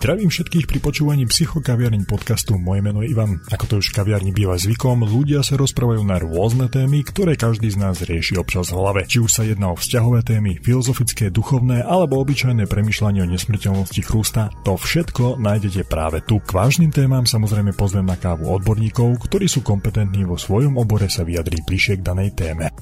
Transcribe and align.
Zdravím 0.00 0.32
všetkých 0.32 0.64
pri 0.64 0.80
počúvaní 0.80 1.28
psychokaviarní 1.28 2.08
podcastu. 2.08 2.56
Moje 2.56 2.80
meno 2.80 3.04
je 3.04 3.12
Ivan. 3.12 3.36
Ako 3.52 3.68
to 3.68 3.74
už 3.84 3.92
kaviarni 3.92 4.32
býva 4.32 4.56
zvykom, 4.56 5.04
ľudia 5.04 5.44
sa 5.44 5.60
rozprávajú 5.60 6.00
na 6.08 6.16
rôzne 6.16 6.72
témy, 6.72 7.04
ktoré 7.04 7.36
každý 7.36 7.68
z 7.68 7.76
nás 7.76 8.00
rieši 8.00 8.40
občas 8.40 8.72
v 8.72 8.80
hlave. 8.80 9.04
Či 9.04 9.20
už 9.20 9.28
sa 9.28 9.44
jedná 9.44 9.68
o 9.68 9.76
vzťahové 9.76 10.24
témy, 10.24 10.56
filozofické, 10.64 11.28
duchovné 11.28 11.84
alebo 11.84 12.16
obyčajné 12.24 12.64
premyšľanie 12.64 13.28
o 13.28 13.28
nesmrteľnosti 13.28 14.00
chrústa, 14.00 14.48
to 14.64 14.80
všetko 14.80 15.36
nájdete 15.36 15.84
práve 15.84 16.24
tu. 16.24 16.40
K 16.40 16.48
vážnym 16.48 16.96
témam 16.96 17.28
samozrejme 17.28 17.76
pozvem 17.76 18.08
na 18.08 18.16
kávu 18.16 18.56
odborníkov, 18.56 19.28
ktorí 19.28 19.52
sú 19.52 19.60
kompetentní 19.60 20.24
vo 20.24 20.40
svojom 20.40 20.80
obore 20.80 21.12
sa 21.12 21.28
vyjadriť 21.28 21.60
bližšie 21.60 21.94
k 22.00 22.06
danej 22.08 22.32
téme. 22.32 22.72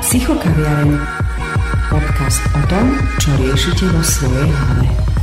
Psychokaviareň. 0.00 0.96
Podcast 1.92 2.40
o 2.56 2.62
tom, 2.72 2.86
čo 3.20 3.36
riešite 3.36 3.84
vo 3.84 4.00
svojej 4.00 4.48
hlave. 4.48 5.13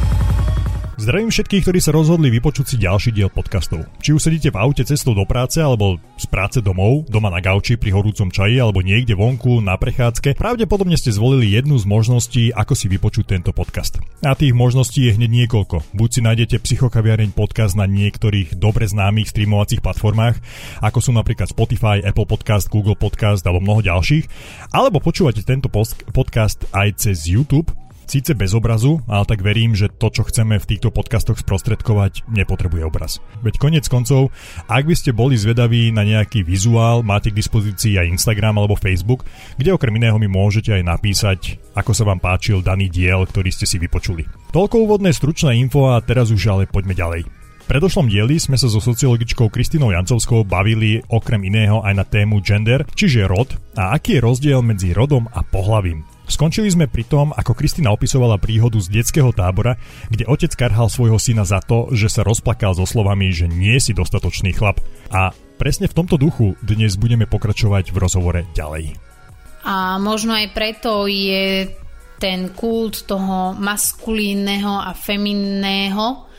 Zdravím 1.02 1.34
všetkých, 1.34 1.66
ktorí 1.66 1.80
sa 1.82 1.98
rozhodli 1.98 2.30
vypočuť 2.30 2.66
si 2.70 2.76
ďalší 2.78 3.10
diel 3.10 3.34
podcastov. 3.34 3.90
Či 4.06 4.14
už 4.14 4.22
sedíte 4.22 4.54
v 4.54 4.62
aute 4.62 4.86
cestou 4.86 5.18
do 5.18 5.26
práce, 5.26 5.58
alebo 5.58 5.98
z 6.14 6.30
práce 6.30 6.62
domov, 6.62 7.10
doma 7.10 7.34
na 7.34 7.42
gauči 7.42 7.74
pri 7.74 7.90
horúcom 7.90 8.30
čaji, 8.30 8.62
alebo 8.62 8.86
niekde 8.86 9.18
vonku 9.18 9.66
na 9.66 9.82
prechádzke, 9.82 10.38
pravdepodobne 10.38 10.94
ste 10.94 11.10
zvolili 11.10 11.58
jednu 11.58 11.82
z 11.82 11.90
možností, 11.90 12.44
ako 12.54 12.78
si 12.78 12.86
vypočuť 12.86 13.34
tento 13.34 13.50
podcast. 13.50 13.98
A 14.22 14.38
tých 14.38 14.54
možností 14.54 15.10
je 15.10 15.18
hneď 15.18 15.50
niekoľko. 15.50 15.90
Buď 15.98 16.10
si 16.14 16.22
nájdete 16.22 16.62
Psychokaviareň 16.62 17.34
podcast 17.34 17.74
na 17.74 17.90
niektorých 17.90 18.62
dobre 18.62 18.86
známych 18.86 19.34
streamovacích 19.34 19.82
platformách, 19.82 20.38
ako 20.86 21.02
sú 21.02 21.18
napríklad 21.18 21.50
Spotify, 21.50 21.98
Apple 22.06 22.30
Podcast, 22.30 22.70
Google 22.70 22.94
Podcast 22.94 23.42
alebo 23.50 23.58
mnoho 23.58 23.82
ďalších, 23.82 24.30
alebo 24.70 25.02
počúvate 25.02 25.42
tento 25.42 25.66
podcast 26.14 26.62
aj 26.70 26.94
cez 27.02 27.26
YouTube, 27.26 27.74
Síce 28.12 28.36
bez 28.36 28.52
obrazu, 28.52 29.00
ale 29.08 29.24
tak 29.24 29.40
verím, 29.40 29.72
že 29.72 29.88
to, 29.88 30.12
čo 30.12 30.28
chceme 30.28 30.60
v 30.60 30.68
týchto 30.68 30.92
podcastoch 30.92 31.40
sprostredkovať, 31.40 32.28
nepotrebuje 32.28 32.84
obraz. 32.84 33.24
Veď 33.40 33.56
konec 33.56 33.88
koncov, 33.88 34.36
ak 34.68 34.84
by 34.84 34.96
ste 35.00 35.16
boli 35.16 35.40
zvedaví 35.40 35.96
na 35.96 36.04
nejaký 36.04 36.44
vizuál, 36.44 37.08
máte 37.08 37.32
k 37.32 37.40
dispozícii 37.40 37.96
aj 37.96 38.12
Instagram 38.12 38.60
alebo 38.60 38.76
Facebook, 38.76 39.24
kde 39.56 39.72
okrem 39.72 39.96
iného 39.96 40.20
mi 40.20 40.28
môžete 40.28 40.76
aj 40.76 40.84
napísať, 40.92 41.40
ako 41.72 41.96
sa 41.96 42.04
vám 42.04 42.20
páčil 42.20 42.60
daný 42.60 42.92
diel, 42.92 43.24
ktorý 43.24 43.48
ste 43.48 43.64
si 43.64 43.80
vypočuli. 43.80 44.28
Toľko 44.52 44.92
úvodné 44.92 45.16
stručné 45.16 45.56
info 45.56 45.96
a 45.96 46.04
teraz 46.04 46.36
už 46.36 46.44
ale 46.52 46.68
poďme 46.68 46.92
ďalej. 46.92 47.24
V 47.32 47.66
predošlom 47.72 48.12
dieli 48.12 48.36
sme 48.36 48.60
sa 48.60 48.68
so 48.68 48.84
sociologičkou 48.84 49.48
Kristinou 49.48 49.96
Jancovskou 49.96 50.44
bavili 50.44 51.00
okrem 51.08 51.48
iného 51.48 51.80
aj 51.80 51.94
na 51.96 52.04
tému 52.04 52.44
gender, 52.44 52.84
čiže 52.92 53.24
rod 53.24 53.56
a 53.80 53.96
aký 53.96 54.20
je 54.20 54.26
rozdiel 54.28 54.60
medzi 54.60 54.92
rodom 54.92 55.32
a 55.32 55.48
pohlavím. 55.48 56.11
Skončili 56.30 56.70
sme 56.72 56.90
pri 56.90 57.06
tom, 57.06 57.34
ako 57.34 57.58
Kristina 57.58 57.94
opisovala 57.94 58.42
príhodu 58.42 58.78
z 58.80 58.90
detského 58.90 59.30
tábora, 59.36 59.78
kde 60.10 60.26
otec 60.26 60.54
karhal 60.58 60.88
svojho 60.88 61.18
syna 61.18 61.46
za 61.46 61.62
to, 61.62 61.92
že 61.92 62.08
sa 62.10 62.22
rozplakal 62.26 62.74
so 62.78 62.86
slovami, 62.86 63.34
že 63.34 63.50
nie 63.50 63.78
si 63.78 63.92
dostatočný 63.92 64.54
chlap. 64.56 64.82
A 65.12 65.36
presne 65.62 65.86
v 65.86 65.98
tomto 65.98 66.16
duchu 66.16 66.58
dnes 66.64 66.98
budeme 66.98 67.30
pokračovať 67.30 67.94
v 67.94 67.98
rozhovore 67.98 68.42
ďalej. 68.58 68.96
A 69.62 70.02
možno 70.02 70.34
aj 70.34 70.58
preto 70.58 71.06
je 71.06 71.70
ten 72.18 72.54
kult 72.54 73.10
toho 73.10 73.58
maskulínneho 73.58 74.78
a 74.78 74.94
feminného, 74.94 76.30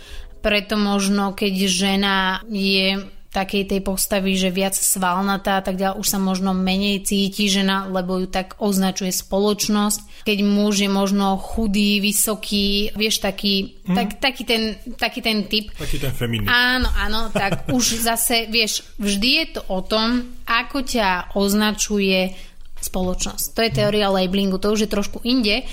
preto 0.43 0.75
možno 0.79 1.35
keď 1.35 1.55
žena 1.67 2.17
je 2.51 2.99
takej 3.33 3.65
tej 3.65 3.81
postavy, 3.81 4.37
že 4.37 4.53
viac 4.53 4.77
svalnatá 4.77 5.59
a 5.59 5.65
tak 5.65 5.81
ďalej, 5.81 5.99
už 5.99 6.07
sa 6.07 6.21
možno 6.21 6.53
menej 6.53 7.01
cíti 7.01 7.49
žena, 7.49 7.89
lebo 7.89 8.21
ju 8.21 8.29
tak 8.29 8.61
označuje 8.61 9.09
spoločnosť. 9.09 10.29
Keď 10.29 10.39
muž 10.45 10.85
je 10.85 10.91
možno 10.93 11.41
chudý, 11.41 11.99
vysoký, 12.05 12.93
vieš, 12.93 13.25
taký, 13.25 13.81
mm. 13.89 13.97
tak, 13.97 14.09
taký, 14.21 14.43
ten, 14.45 14.63
taký 15.01 15.25
ten 15.25 15.49
typ. 15.49 15.73
Taký 15.73 15.97
ten 15.97 16.13
feminný. 16.13 16.45
Áno, 16.45 16.93
áno, 16.93 17.33
tak 17.33 17.67
už 17.77 18.05
zase, 18.05 18.53
vieš, 18.53 18.85
vždy 19.01 19.29
je 19.41 19.47
to 19.57 19.61
o 19.73 19.81
tom, 19.81 20.37
ako 20.45 20.85
ťa 20.85 21.33
označuje 21.33 22.37
spoločnosť. 22.85 23.57
To 23.57 23.61
je 23.65 23.71
teória 23.73 24.13
labelingu, 24.13 24.61
to 24.61 24.77
už 24.77 24.85
je 24.85 24.91
trošku 24.93 25.25
inde, 25.25 25.65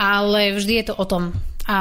ale 0.00 0.56
vždy 0.56 0.72
je 0.80 0.84
to 0.88 0.94
o 0.96 1.04
tom, 1.04 1.36
a 1.64 1.78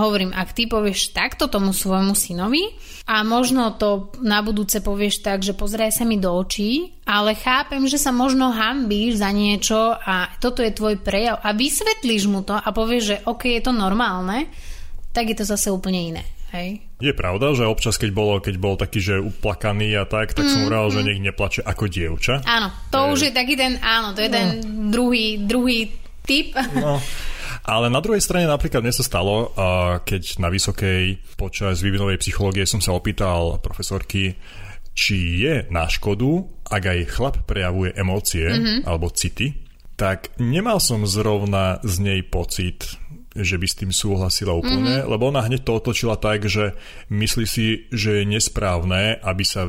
hovorím, 0.00 0.32
ak 0.32 0.56
ty 0.56 0.64
povieš 0.64 1.12
takto 1.12 1.52
tomu 1.52 1.76
svojmu 1.76 2.16
synovi 2.16 2.72
a 3.04 3.20
možno 3.20 3.76
to 3.76 4.08
na 4.24 4.40
budúce 4.40 4.80
povieš 4.80 5.20
tak, 5.20 5.44
že 5.44 5.52
pozraj 5.52 5.92
sa 5.92 6.08
mi 6.08 6.16
do 6.16 6.32
očí, 6.32 6.96
ale 7.04 7.36
chápem, 7.36 7.84
že 7.84 8.00
sa 8.00 8.16
možno 8.16 8.48
hambíš 8.48 9.20
za 9.20 9.28
niečo 9.36 9.92
a 9.92 10.32
toto 10.40 10.64
je 10.64 10.72
tvoj 10.72 11.04
prejav 11.04 11.36
a 11.44 11.52
vysvetlíš 11.52 12.24
mu 12.32 12.40
to 12.48 12.56
a 12.56 12.68
povieš, 12.72 13.02
že 13.04 13.16
OK, 13.28 13.44
je 13.52 13.60
to 13.60 13.76
normálne, 13.76 14.48
tak 15.12 15.28
je 15.28 15.36
to 15.36 15.44
zase 15.44 15.68
úplne 15.68 16.16
iné. 16.16 16.24
Hej. 16.56 16.80
Je 17.02 17.12
pravda, 17.12 17.52
že 17.52 17.68
občas, 17.68 18.00
keď, 18.00 18.10
bolo, 18.16 18.40
keď 18.40 18.54
bol 18.56 18.80
taký, 18.80 19.04
že 19.04 19.20
uplakaný 19.20 19.92
a 20.00 20.08
tak, 20.08 20.32
tak 20.32 20.48
mm, 20.48 20.50
som 20.50 20.60
hovoril, 20.64 20.88
mm. 20.88 20.94
že 20.96 21.00
nech 21.04 21.20
neplače 21.20 21.60
ako 21.60 21.84
dievča. 21.92 22.34
Áno, 22.48 22.72
to 22.88 22.98
je... 23.04 23.10
už 23.12 23.20
je 23.28 23.32
taký 23.36 23.54
ten, 23.58 23.76
áno, 23.84 24.16
to 24.16 24.24
je 24.24 24.30
no. 24.32 24.36
ten 24.40 24.46
druhý, 24.88 25.44
druhý 25.44 25.92
typ. 26.24 26.56
No. 26.72 26.96
Ale 27.66 27.90
na 27.90 27.98
druhej 27.98 28.22
strane 28.22 28.46
napríklad 28.46 28.78
mne 28.78 28.94
sa 28.94 29.02
stalo, 29.02 29.50
keď 30.06 30.38
na 30.38 30.46
vysokej 30.54 31.18
počas 31.34 31.82
vývinovej 31.82 32.22
psychológie 32.22 32.62
som 32.62 32.78
sa 32.78 32.94
opýtal 32.94 33.58
profesorky, 33.58 34.38
či 34.94 35.42
je 35.42 35.54
na 35.68 35.90
škodu, 35.90 36.46
ak 36.62 36.82
aj 36.86 37.10
chlap 37.10 37.36
prejavuje 37.44 37.92
emócie 37.92 38.48
mm-hmm. 38.48 38.78
alebo 38.86 39.10
city, 39.12 39.66
tak 39.98 40.32
nemal 40.38 40.78
som 40.80 41.04
zrovna 41.04 41.82
z 41.82 41.94
nej 42.00 42.20
pocit, 42.24 42.96
že 43.36 43.60
by 43.60 43.66
s 43.68 43.78
tým 43.82 43.92
súhlasila 43.92 44.56
úplne, 44.56 45.04
mm-hmm. 45.04 45.10
lebo 45.12 45.28
ona 45.28 45.44
hneď 45.44 45.66
to 45.66 45.76
otočila 45.76 46.16
tak, 46.16 46.48
že 46.48 46.72
myslí 47.12 47.44
si, 47.44 47.90
že 47.92 48.22
je 48.22 48.30
nesprávne, 48.30 49.20
aby 49.20 49.44
sa 49.44 49.68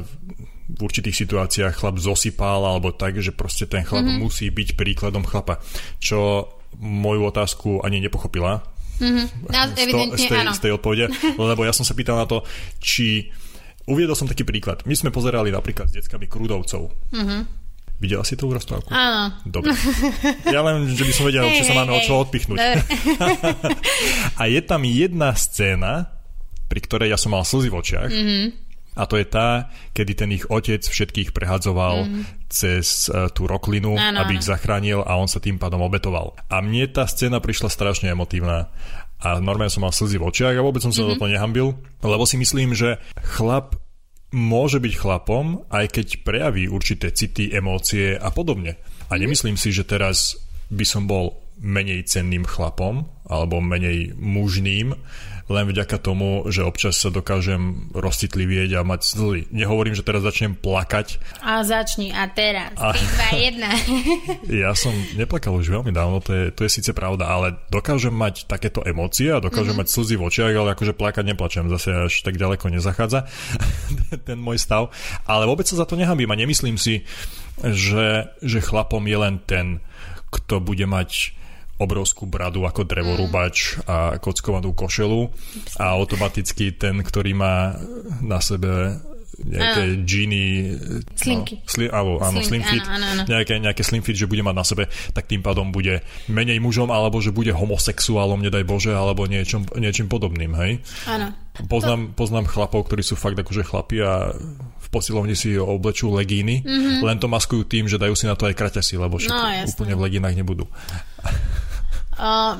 v 0.68 0.80
určitých 0.80 1.28
situáciách 1.28 1.76
chlap 1.76 2.00
zosypal 2.00 2.64
alebo 2.64 2.96
tak, 2.96 3.20
že 3.20 3.36
proste 3.36 3.68
ten 3.68 3.84
chlap 3.84 4.08
mm-hmm. 4.08 4.24
musí 4.24 4.48
byť 4.48 4.80
príkladom 4.80 5.28
chlapa. 5.28 5.60
Čo 6.00 6.48
moju 6.82 7.26
otázku 7.28 7.82
ani 7.86 8.02
nepochopila. 8.02 8.64
Mm-hmm. 8.98 9.26
No, 9.54 9.58
evidentne, 9.78 10.18
z, 10.18 10.26
tej, 10.26 10.40
áno. 10.42 10.52
z 10.58 10.60
tej 10.62 10.72
odpovede, 10.74 11.06
lebo 11.54 11.62
ja 11.66 11.74
som 11.74 11.86
sa 11.86 11.94
pýtal 11.94 12.18
na 12.18 12.26
to, 12.30 12.42
či... 12.82 13.30
Uviedol 13.88 14.20
som 14.20 14.28
taký 14.28 14.44
príklad. 14.44 14.84
My 14.84 15.00
sme 15.00 15.16
pozerali 15.16 15.48
napríklad 15.48 15.88
s 15.88 15.96
deckami 15.96 16.28
Krudovcov. 16.28 16.92
Mm-hmm. 17.16 17.42
Videla 18.04 18.28
si 18.28 18.36
tú 18.36 18.52
rozprávku? 18.52 18.92
Áno. 18.92 19.32
Dobre. 19.48 19.72
Ja 20.44 20.60
len, 20.60 20.92
že 20.92 21.08
by 21.08 21.14
som 21.16 21.24
vedel, 21.24 21.48
či 21.56 21.64
sa 21.64 21.72
máme 21.72 21.96
o 21.96 22.04
čo 22.04 22.20
odpichnúť. 22.20 22.60
a 24.40 24.44
je 24.44 24.60
tam 24.60 24.84
jedna 24.84 25.32
scéna, 25.40 26.12
pri 26.68 26.84
ktorej 26.84 27.16
ja 27.16 27.18
som 27.18 27.32
mal 27.32 27.48
slzy 27.48 27.72
v 27.72 27.80
očiach. 27.80 28.12
Mm-hmm 28.12 28.67
a 28.98 29.06
to 29.06 29.22
je 29.22 29.26
tá, 29.30 29.70
kedy 29.94 30.12
ten 30.18 30.30
ich 30.34 30.50
otec 30.50 30.82
všetkých 30.82 31.32
prehadzoval 31.32 32.10
mm. 32.10 32.50
cez 32.50 33.14
uh, 33.14 33.30
tú 33.30 33.46
roklinu, 33.46 33.94
ano, 33.94 34.26
aby 34.26 34.42
ich 34.42 34.50
zachránil 34.50 35.06
a 35.06 35.14
on 35.22 35.30
sa 35.30 35.38
tým 35.38 35.62
pádom 35.62 35.86
obetoval. 35.86 36.34
A 36.50 36.60
mne 36.66 36.90
tá 36.90 37.06
scéna 37.06 37.38
prišla 37.38 37.70
strašne 37.70 38.10
emotívna 38.10 38.74
a 39.22 39.38
normálne 39.38 39.74
som 39.74 39.86
mal 39.86 39.94
slzy 39.94 40.18
v 40.18 40.28
očiach 40.30 40.58
a 40.58 40.66
vôbec 40.66 40.82
som 40.82 40.90
sa 40.90 41.06
mm-hmm. 41.06 41.14
do 41.14 41.20
toho 41.22 41.34
nehambil, 41.34 41.68
lebo 42.02 42.26
si 42.26 42.38
myslím, 42.42 42.74
že 42.74 42.98
chlap 43.22 43.78
môže 44.34 44.84
byť 44.84 44.94
chlapom, 44.94 45.64
aj 45.72 45.86
keď 45.94 46.08
prejaví 46.28 46.68
určité 46.68 47.16
city, 47.16 47.54
emócie 47.56 48.18
a 48.20 48.30
podobne. 48.34 48.76
A 49.08 49.16
mhm. 49.16 49.20
nemyslím 49.24 49.58
si, 49.58 49.72
že 49.72 49.88
teraz 49.88 50.36
by 50.68 50.84
som 50.84 51.08
bol 51.08 51.40
menej 51.58 52.06
cenným 52.06 52.46
chlapom 52.46 53.08
alebo 53.26 53.58
menej 53.64 54.14
mužným, 54.14 54.94
len 55.48 55.66
vďaka 55.72 55.98
tomu, 56.04 56.44
že 56.52 56.60
občas 56.60 57.00
sa 57.00 57.08
dokážem 57.08 57.88
rozcitlivieť 57.96 58.80
a 58.80 58.82
mať 58.84 59.02
slzy. 59.08 59.42
Nehovorím, 59.56 59.96
že 59.96 60.04
teraz 60.04 60.28
začnem 60.28 60.60
plakať. 60.60 61.24
A 61.40 61.64
začni 61.64 62.12
a 62.12 62.28
teraz. 62.28 62.76
A... 62.76 62.92
3, 62.92 63.56
2, 64.44 64.52
1. 64.52 64.64
ja 64.68 64.76
som 64.76 64.92
neplakal 65.16 65.56
už 65.56 65.72
veľmi 65.72 65.96
dávno, 65.96 66.20
to 66.20 66.36
je, 66.36 66.46
to 66.52 66.68
je 66.68 66.72
síce 66.80 66.92
pravda, 66.92 67.32
ale 67.32 67.56
dokážem 67.72 68.12
mať 68.12 68.44
takéto 68.44 68.84
emócie 68.84 69.32
a 69.32 69.40
dokážem 69.40 69.72
mm-hmm. 69.72 69.88
mať 69.88 69.96
slzy 69.96 70.16
v 70.20 70.26
očiach, 70.28 70.54
ale 70.54 70.76
akože 70.76 70.94
plakať 71.00 71.24
neplačem, 71.32 71.72
zase 71.72 71.96
až 71.96 72.14
tak 72.28 72.36
ďaleko 72.36 72.68
nezachádza 72.68 73.32
ten 74.28 74.38
môj 74.38 74.60
stav. 74.60 74.92
Ale 75.24 75.48
vôbec 75.48 75.64
sa 75.64 75.80
za 75.80 75.88
to 75.88 75.96
nehabím 75.96 76.28
a 76.28 76.40
nemyslím 76.40 76.76
si, 76.76 77.08
že, 77.64 78.36
že 78.44 78.60
chlapom 78.60 79.02
je 79.08 79.18
len 79.18 79.40
ten, 79.48 79.80
kto 80.28 80.60
bude 80.60 80.84
mať 80.84 81.38
obrovskú 81.78 82.26
bradu 82.26 82.66
ako 82.66 82.86
drevorúbač 82.86 83.78
mm. 83.78 83.82
a 83.86 83.98
kockovanú 84.18 84.74
košelu 84.74 85.30
a 85.78 85.94
automaticky 85.94 86.74
ten, 86.74 87.02
ktorý 87.06 87.38
má 87.38 87.78
na 88.22 88.42
sebe 88.42 88.98
nejaké 89.38 90.02
džiny 90.02 90.42
slimky 91.14 91.62
no, 91.62 91.70
sli, 91.70 91.86
áno, 91.94 92.18
áno, 92.18 92.42
slim, 92.42 92.58
slim 92.58 92.64
fit 92.66 92.82
áno, 92.90 92.98
áno, 92.98 93.06
áno. 93.06 93.24
Nejaké, 93.30 93.54
nejaké 93.62 93.84
slim 93.86 94.02
fit, 94.02 94.18
že 94.18 94.26
bude 94.26 94.42
mať 94.42 94.56
na 94.58 94.66
sebe 94.66 94.84
tak 95.14 95.30
tým 95.30 95.46
pádom 95.46 95.70
bude 95.70 96.02
menej 96.26 96.58
mužom 96.58 96.90
alebo 96.90 97.22
že 97.22 97.30
bude 97.30 97.54
homosexuálom, 97.54 98.42
nedaj 98.42 98.66
Bože 98.66 98.98
alebo 98.98 99.30
niečom, 99.30 99.70
niečím 99.78 100.10
podobným, 100.10 100.58
hej? 100.58 100.82
Áno. 101.06 101.30
Poznám, 101.70 102.14
to... 102.14 102.18
poznám 102.18 102.46
chlapov, 102.50 102.90
ktorí 102.90 103.06
sú 103.06 103.14
fakt 103.14 103.38
akože 103.38 103.62
chlapi 103.66 104.02
a 104.02 104.34
v 104.78 104.88
posilovni 104.90 105.38
si 105.38 105.54
oblečú 105.58 106.10
legíny, 106.10 106.66
mm-hmm. 106.66 107.06
len 107.06 107.18
to 107.22 107.30
maskujú 107.30 107.66
tým, 107.66 107.86
že 107.86 108.02
dajú 108.02 108.18
si 108.18 108.26
na 108.26 108.34
to 108.34 108.50
aj 108.50 108.58
kraťasy, 108.58 108.98
lebo 108.98 109.22
však 109.22 109.34
no, 109.34 109.70
úplne 109.70 109.94
v 109.94 110.02
legínach 110.02 110.34
nebudú. 110.34 110.66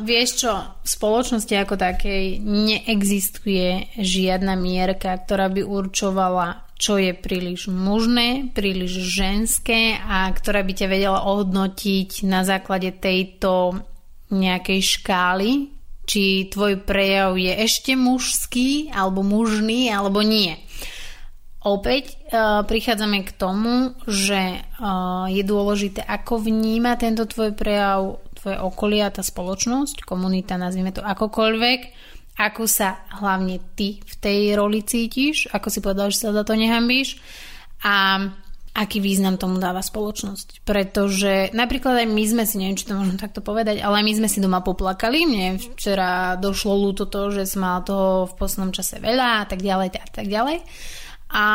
Vieš 0.06 0.30
čo, 0.46 0.54
v 0.86 0.88
spoločnosti 0.88 1.50
ako 1.58 1.82
takej 1.82 2.38
neexistuje 2.46 3.98
žiadna 3.98 4.54
mierka, 4.54 5.10
ktorá 5.18 5.50
by 5.50 5.66
určovala, 5.66 6.70
čo 6.78 7.02
je 7.02 7.18
príliš 7.18 7.66
mužné, 7.66 8.54
príliš 8.54 9.02
ženské 9.18 9.98
a 9.98 10.30
ktorá 10.30 10.62
by 10.62 10.74
ťa 10.78 10.88
vedela 10.94 11.26
ohodnotiť 11.26 12.22
na 12.30 12.46
základe 12.46 12.94
tejto 13.02 13.82
nejakej 14.30 15.02
škály, 15.02 15.74
či 16.06 16.54
tvoj 16.54 16.86
prejav 16.86 17.34
je 17.34 17.58
ešte 17.58 17.98
mužský, 17.98 18.94
alebo 18.94 19.26
mužný, 19.26 19.90
alebo 19.90 20.22
nie. 20.22 20.54
Opäť 21.66 22.16
uh, 22.30 22.64
prichádzame 22.64 23.26
k 23.26 23.32
tomu, 23.36 23.98
že 24.06 24.62
uh, 24.62 25.26
je 25.28 25.44
dôležité, 25.44 26.06
ako 26.06 26.46
vníma 26.46 26.96
tento 26.96 27.26
tvoj 27.28 27.58
prejav 27.58 28.22
tvoje 28.38 28.58
okolie 28.62 29.02
a 29.02 29.14
tá 29.14 29.26
spoločnosť, 29.26 30.06
komunita, 30.06 30.56
nazvime 30.62 30.94
to 30.94 31.02
akokoľvek, 31.02 31.80
ako 32.38 32.70
sa 32.70 33.02
hlavne 33.18 33.58
ty 33.74 33.98
v 33.98 34.16
tej 34.22 34.54
roli 34.54 34.86
cítiš, 34.86 35.50
ako 35.50 35.68
si 35.74 35.80
povedal, 35.82 36.14
že 36.14 36.30
sa 36.30 36.30
za 36.30 36.46
to 36.46 36.54
nehambíš 36.54 37.18
a 37.82 38.22
aký 38.78 39.02
význam 39.02 39.42
tomu 39.42 39.58
dáva 39.58 39.82
spoločnosť. 39.82 40.62
Pretože 40.62 41.50
napríklad 41.58 42.06
aj 42.06 42.08
my 42.14 42.24
sme 42.30 42.44
si, 42.46 42.62
neviem, 42.62 42.78
či 42.78 42.86
to 42.86 42.94
môžem 42.94 43.18
takto 43.18 43.42
povedať, 43.42 43.82
ale 43.82 44.06
my 44.06 44.14
sme 44.14 44.30
si 44.30 44.38
doma 44.38 44.62
poplakali. 44.62 45.26
Mne 45.26 45.58
včera 45.58 46.38
došlo 46.38 46.78
ľúto 46.78 47.10
to, 47.10 47.34
že 47.34 47.50
som 47.50 47.66
mala 47.66 47.82
toho 47.82 48.30
v 48.30 48.38
poslednom 48.38 48.70
čase 48.70 49.02
veľa 49.02 49.42
a 49.42 49.46
tak 49.50 49.66
ďalej 49.66 49.98
a 49.98 50.10
tak 50.14 50.30
ďalej. 50.30 50.62
A 51.34 51.46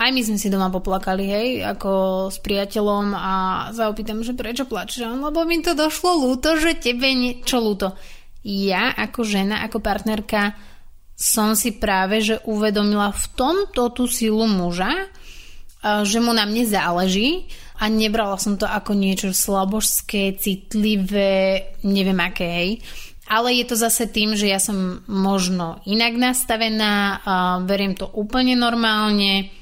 aj 0.00 0.10
my 0.16 0.20
sme 0.24 0.40
si 0.40 0.48
doma 0.48 0.72
poplakali, 0.72 1.24
hej, 1.28 1.48
ako 1.76 1.90
s 2.32 2.40
priateľom 2.40 3.12
a 3.12 3.34
zaopýtam, 3.76 4.24
že 4.24 4.32
prečo 4.32 4.64
plačeš, 4.64 5.04
lebo 5.04 5.44
mi 5.44 5.60
to 5.60 5.76
došlo 5.76 6.24
ľúto, 6.24 6.56
že 6.56 6.80
tebe 6.80 7.12
niečo 7.12 7.60
ľúto. 7.60 7.92
Ja 8.40 8.96
ako 8.96 9.28
žena, 9.28 9.60
ako 9.68 9.84
partnerka 9.84 10.56
som 11.12 11.52
si 11.52 11.76
práve, 11.76 12.24
že 12.24 12.40
uvedomila 12.48 13.12
v 13.12 13.24
tomto 13.36 13.92
tú 13.92 14.08
silu 14.08 14.48
muža, 14.48 15.12
že 15.84 16.16
mu 16.24 16.32
na 16.32 16.48
mne 16.48 16.64
záleží 16.64 17.44
a 17.76 17.92
nebrala 17.92 18.40
som 18.40 18.56
to 18.56 18.64
ako 18.64 18.96
niečo 18.96 19.36
slabožské, 19.36 20.40
citlivé, 20.40 21.76
neviem 21.84 22.16
aké, 22.24 22.48
hej. 22.48 22.70
Ale 23.28 23.52
je 23.52 23.68
to 23.68 23.76
zase 23.76 24.08
tým, 24.08 24.32
že 24.32 24.48
ja 24.48 24.56
som 24.56 25.04
možno 25.04 25.84
inak 25.84 26.16
nastavená, 26.16 27.20
veriem 27.68 27.92
to 27.92 28.08
úplne 28.08 28.56
normálne, 28.56 29.52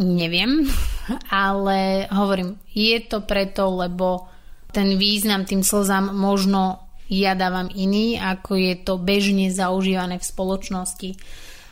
Neviem, 0.00 0.64
ale 1.28 2.08
hovorím, 2.08 2.56
je 2.72 2.96
to 3.04 3.20
preto, 3.24 3.68
lebo 3.68 4.28
ten 4.72 4.96
význam 4.96 5.44
tým 5.44 5.60
slzám 5.60 6.16
možno 6.16 6.80
ja 7.12 7.36
dávam 7.36 7.68
iný, 7.68 8.16
ako 8.16 8.56
je 8.56 8.74
to 8.80 8.96
bežne 8.96 9.52
zaužívané 9.52 10.16
v 10.16 10.24
spoločnosti. 10.24 11.10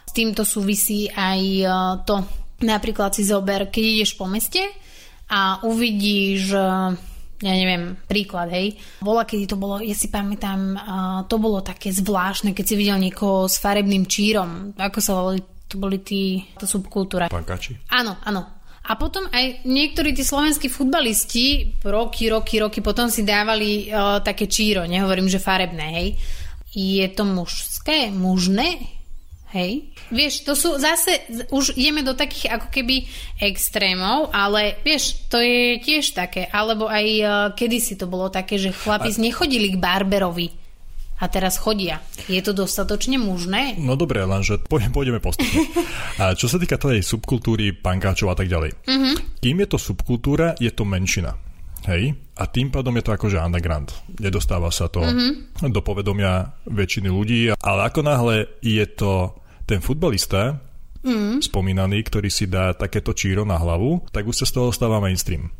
S 0.05 0.13
týmto 0.13 0.45
súvisí 0.45 1.09
aj 1.09 1.41
e, 1.41 1.65
to, 2.05 2.21
napríklad 2.61 3.17
si 3.17 3.25
zober, 3.25 3.73
keď 3.73 3.85
ideš 3.97 4.21
po 4.21 4.29
meste 4.29 4.61
a 5.33 5.65
uvidíš 5.65 6.53
e, 6.53 6.61
ja 7.41 7.55
neviem, 7.57 7.97
príklad, 8.05 8.53
hej. 8.53 8.77
Bola, 9.01 9.25
kedy 9.25 9.49
to 9.49 9.57
bolo, 9.57 9.81
ja 9.81 9.97
si 9.97 10.13
pamätám, 10.13 10.77
uh, 10.77 11.21
to 11.25 11.41
bolo 11.41 11.65
také 11.65 11.89
zvláštne, 11.89 12.53
keď 12.53 12.65
si 12.69 12.75
videl 12.77 13.01
niekoho 13.01 13.49
s 13.49 13.57
farebným 13.57 14.05
čírom, 14.05 14.77
ako 14.77 14.99
sa 15.01 15.17
volali 15.17 15.41
to 15.71 15.79
boli 15.79 16.03
tí, 16.03 16.43
tá 16.59 16.67
subkultúra. 16.67 17.31
Pankači. 17.31 17.79
Áno, 17.95 18.19
áno. 18.27 18.59
A 18.91 18.99
potom 18.99 19.31
aj 19.31 19.63
niektorí 19.63 20.11
tí 20.11 20.27
slovenskí 20.27 20.67
futbalisti 20.67 21.79
roky, 21.87 22.27
roky, 22.27 22.59
roky 22.59 22.83
potom 22.83 23.07
si 23.07 23.23
dávali 23.23 23.87
uh, 23.87 24.19
také 24.19 24.51
číro, 24.51 24.83
nehovorím, 24.83 25.31
že 25.31 25.39
farebné, 25.39 25.87
hej. 25.95 26.09
Je 26.75 27.07
to 27.15 27.23
mužské, 27.23 28.11
mužné, 28.11 28.83
hej. 29.55 29.95
Vieš, 30.11 30.43
to 30.43 30.59
sú 30.59 30.75
zase, 30.83 31.23
už 31.55 31.79
ideme 31.79 32.03
do 32.03 32.19
takých 32.19 32.59
ako 32.59 32.67
keby 32.67 33.07
extrémov, 33.39 34.35
ale 34.35 34.83
vieš, 34.83 35.23
to 35.31 35.39
je 35.39 35.79
tiež 35.79 36.11
také, 36.11 36.51
alebo 36.51 36.91
aj 36.91 37.07
uh, 37.23 37.31
kedysi 37.55 37.95
to 37.95 38.11
bolo 38.11 38.27
také, 38.27 38.59
že 38.59 38.75
chlapi 38.75 39.15
a... 39.15 39.21
nechodili 39.23 39.71
k 39.71 39.79
barberovi 39.79 40.60
a 41.21 41.25
teraz 41.29 41.61
chodia. 41.61 42.01
Je 42.27 42.41
to 42.41 42.57
dostatočne 42.57 43.21
mužné? 43.21 43.77
No 43.77 43.95
dobre, 43.95 44.25
lenže 44.25 44.57
pôjdeme 44.97 45.21
postupne. 45.21 45.69
A 46.17 46.33
čo 46.33 46.49
sa 46.49 46.57
týka 46.57 46.81
tej 46.81 47.05
subkultúry, 47.05 47.77
pankáčov 47.77 48.33
a 48.33 48.37
tak 48.37 48.49
ďalej. 48.49 48.73
Uh-huh. 48.89 49.15
Kým 49.45 49.57
je 49.61 49.69
to 49.69 49.79
subkultúra, 49.79 50.57
je 50.57 50.73
to 50.73 50.89
menšina. 50.89 51.37
Hej? 51.89 52.17
A 52.37 52.45
tým 52.49 52.73
pádom 52.73 52.97
je 52.97 53.05
to 53.05 53.13
akože 53.17 53.41
underground. 53.41 53.93
Nedostáva 54.21 54.73
sa 54.73 54.89
to 54.89 55.05
uh-huh. 55.05 55.69
do 55.69 55.81
povedomia 55.85 56.57
väčšiny 56.65 57.09
ľudí. 57.13 57.53
Ale 57.57 57.81
ako 57.85 58.01
náhle 58.01 58.37
je 58.65 58.85
to 58.89 59.37
ten 59.69 59.85
futbalista, 59.85 60.57
uh-huh. 61.05 61.41
spomínaný, 61.41 62.01
ktorý 62.05 62.29
si 62.33 62.49
dá 62.49 62.73
takéto 62.73 63.13
číro 63.13 63.45
na 63.45 63.61
hlavu, 63.61 64.09
tak 64.13 64.25
už 64.25 64.45
sa 64.45 64.47
z 64.49 64.53
toho 64.57 64.69
stáva 64.73 65.01
mainstream. 65.01 65.53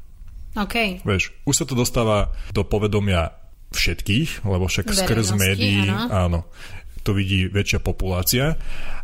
OK. 0.59 1.07
Vieš, 1.07 1.31
už 1.47 1.55
sa 1.55 1.65
to 1.65 1.79
dostáva 1.79 2.35
do 2.51 2.67
povedomia 2.67 3.40
všetkých, 3.71 4.45
lebo 4.47 4.67
však 4.67 4.91
skrz 4.91 5.39
médií, 5.39 5.87
áno. 5.87 6.09
áno, 6.11 6.41
to 7.07 7.17
vidí 7.17 7.49
väčšia 7.49 7.81
populácia 7.81 8.59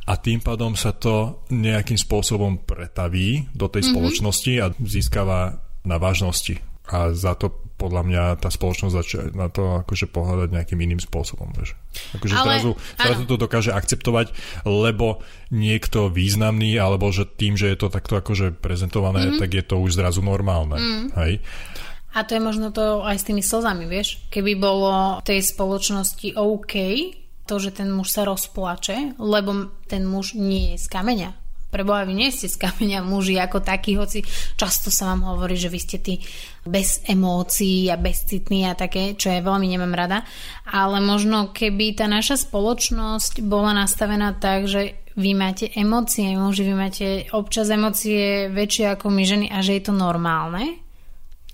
a 0.06 0.12
tým 0.14 0.38
pádom 0.38 0.78
sa 0.78 0.94
to 0.94 1.42
nejakým 1.50 1.98
spôsobom 1.98 2.62
pretaví 2.62 3.50
do 3.50 3.66
tej 3.66 3.86
mm-hmm. 3.86 3.94
spoločnosti 3.94 4.52
a 4.62 4.66
získava 4.78 5.38
na 5.82 5.96
vážnosti. 5.98 6.62
A 6.86 7.10
za 7.10 7.34
to 7.34 7.66
podľa 7.76 8.02
mňa 8.08 8.22
tá 8.40 8.48
spoločnosť 8.48 8.94
začne 8.94 9.22
na 9.36 9.52
to 9.52 9.84
akože 9.84 10.08
pohľadať 10.08 10.48
nejakým 10.48 10.80
iným 10.80 11.00
spôsobom. 11.02 11.52
Vieš. 11.52 11.76
Akože 12.16 12.34
Ale, 12.38 12.56
zrazu, 12.56 12.70
zrazu 12.96 13.22
to 13.28 13.36
dokáže 13.36 13.70
akceptovať, 13.74 14.32
lebo 14.64 15.20
niekto 15.52 16.08
významný, 16.08 16.80
alebo 16.80 17.12
že 17.12 17.28
tým, 17.28 17.60
že 17.60 17.68
je 17.68 17.76
to 17.76 17.92
takto 17.92 18.16
akože 18.16 18.56
prezentované, 18.56 19.28
mm-hmm. 19.28 19.40
tak 19.44 19.50
je 19.52 19.64
to 19.66 19.76
už 19.76 20.00
zrazu 20.00 20.24
normálne. 20.24 20.78
Mm. 20.80 21.06
Hej? 21.20 21.32
A 22.16 22.24
to 22.24 22.32
je 22.32 22.40
možno 22.40 22.72
to 22.72 23.04
aj 23.04 23.20
s 23.20 23.28
tými 23.28 23.44
slzami, 23.44 23.84
vieš. 23.84 24.24
Keby 24.32 24.56
bolo 24.56 25.20
v 25.20 25.28
tej 25.28 25.44
spoločnosti 25.44 26.32
OK, 26.32 26.74
to, 27.44 27.60
že 27.60 27.76
ten 27.76 27.92
muž 27.92 28.08
sa 28.08 28.24
rozplače, 28.24 29.20
lebo 29.20 29.68
ten 29.84 30.08
muž 30.08 30.32
nie 30.32 30.72
je 30.74 30.80
z 30.80 30.86
kameňa. 30.88 31.30
Preboha, 31.66 32.08
vy 32.08 32.16
nie 32.16 32.32
ste 32.32 32.48
z 32.48 32.56
kameňa 32.56 33.04
muži 33.04 33.36
ako 33.36 33.60
takí, 33.60 34.00
hoci 34.00 34.24
často 34.56 34.88
sa 34.88 35.12
vám 35.12 35.28
hovorí, 35.28 35.60
že 35.60 35.68
vy 35.68 35.78
ste 35.82 35.98
tí 36.00 36.24
bez 36.64 37.04
emócií 37.04 37.92
a 37.92 38.00
bezcitní 38.00 38.64
a 38.64 38.72
také, 38.72 39.12
čo 39.12 39.28
ja 39.28 39.44
veľmi 39.44 39.68
nemám 39.68 39.92
rada. 39.92 40.24
Ale 40.64 41.04
možno 41.04 41.52
keby 41.52 42.00
tá 42.00 42.08
naša 42.08 42.40
spoločnosť 42.48 43.44
bola 43.44 43.76
nastavená 43.76 44.32
tak, 44.40 44.64
že 44.64 45.04
vy 45.20 45.36
máte 45.36 45.68
emócie, 45.76 46.32
muži, 46.32 46.64
vy 46.64 46.74
máte 46.76 47.06
občas 47.34 47.68
emócie 47.68 48.48
väčšie 48.48 48.96
ako 48.96 49.12
my 49.12 49.22
ženy 49.26 49.46
a 49.52 49.60
že 49.60 49.76
je 49.76 49.82
to 49.84 49.92
normálne, 49.92 50.85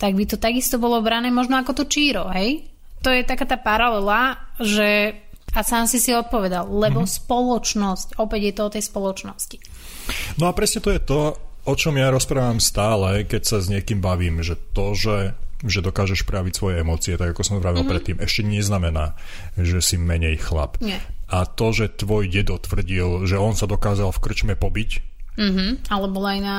tak 0.03 0.19
by 0.19 0.27
to 0.27 0.35
takisto 0.35 0.75
bolo 0.75 0.99
brané 0.99 1.31
možno 1.31 1.55
ako 1.55 1.71
to 1.79 1.83
číro, 1.87 2.27
hej? 2.35 2.67
To 3.07 3.07
je 3.07 3.23
taká 3.23 3.47
tá 3.47 3.55
paralela, 3.55 4.35
že 4.59 5.15
a 5.53 5.61
sám 5.63 5.87
si 5.87 6.01
si 6.01 6.11
odpovedal, 6.11 6.67
lebo 6.67 7.05
mm-hmm. 7.05 7.19
spoločnosť, 7.23 8.07
opäť 8.19 8.41
je 8.41 8.53
to 8.57 8.61
o 8.67 8.73
tej 8.73 8.83
spoločnosti. 8.83 9.57
No 10.41 10.49
a 10.49 10.51
presne 10.51 10.83
to 10.83 10.91
je 10.91 10.99
to, 10.99 11.37
o 11.63 11.73
čom 11.77 11.95
ja 11.95 12.11
rozprávam 12.11 12.59
stále, 12.59 13.23
keď 13.23 13.41
sa 13.47 13.57
s 13.63 13.71
niekým 13.71 14.03
bavím, 14.03 14.43
že 14.43 14.59
to, 14.75 14.91
že 14.91 15.39
že 15.63 15.79
dokážeš 15.79 16.27
praviť 16.27 16.53
svoje 16.59 16.83
emócie, 16.83 17.15
tak 17.15 17.31
ako 17.31 17.47
som 17.47 17.63
vravil 17.63 17.87
mm-hmm. 17.87 17.93
predtým, 17.95 18.17
ešte 18.19 18.43
neznamená, 18.43 19.15
že 19.55 19.79
si 19.79 19.95
menej 19.95 20.35
chlap. 20.43 20.75
Nie. 20.83 20.99
A 21.31 21.47
to, 21.47 21.71
že 21.71 22.03
tvoj 22.03 22.27
dedo 22.27 22.59
tvrdil, 22.59 23.23
že 23.23 23.39
on 23.39 23.55
sa 23.55 23.63
dokázal 23.63 24.11
v 24.11 24.21
krčme 24.27 24.53
pobiť, 24.59 25.12
Mm-hmm, 25.33 25.89
ale 25.89 26.05
bolo 26.13 26.27
aj 26.29 26.39
na, 26.45 26.57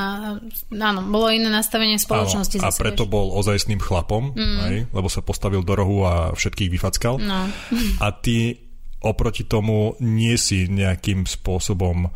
áno, 0.74 1.00
bolo 1.06 1.30
iné 1.30 1.46
nastavenie 1.46 1.94
spoločnosti. 1.94 2.58
Áno, 2.58 2.66
a 2.66 2.74
preto 2.74 3.06
bol 3.06 3.30
ozajstným 3.38 3.78
chlapom, 3.78 4.34
mm. 4.34 4.58
aj, 4.58 4.74
lebo 4.90 5.06
sa 5.06 5.22
postavil 5.22 5.62
do 5.62 5.78
rohu 5.78 6.02
a 6.02 6.34
všetkých 6.34 6.72
vyfackal. 6.74 7.22
No. 7.22 7.46
A 8.04 8.06
ty 8.10 8.58
oproti 9.04 9.44
tomu 9.44 9.94
nie 10.02 10.34
si 10.40 10.66
nejakým 10.66 11.28
spôsobom 11.28 12.08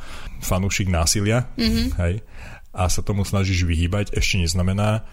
fanúšik 0.42 0.88
násilia, 0.90 1.46
mm-hmm. 1.54 1.86
hej, 2.00 2.24
a 2.72 2.88
sa 2.88 3.04
tomu 3.04 3.22
snažíš 3.22 3.68
vyhýbať, 3.68 4.16
ešte 4.16 4.42
neznamená, 4.42 5.04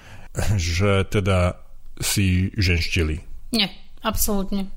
že 0.56 1.04
teda 1.12 1.60
si 2.00 2.50
ženštili. 2.56 3.22
Nie, 3.52 3.70
absolútne. 4.02 4.72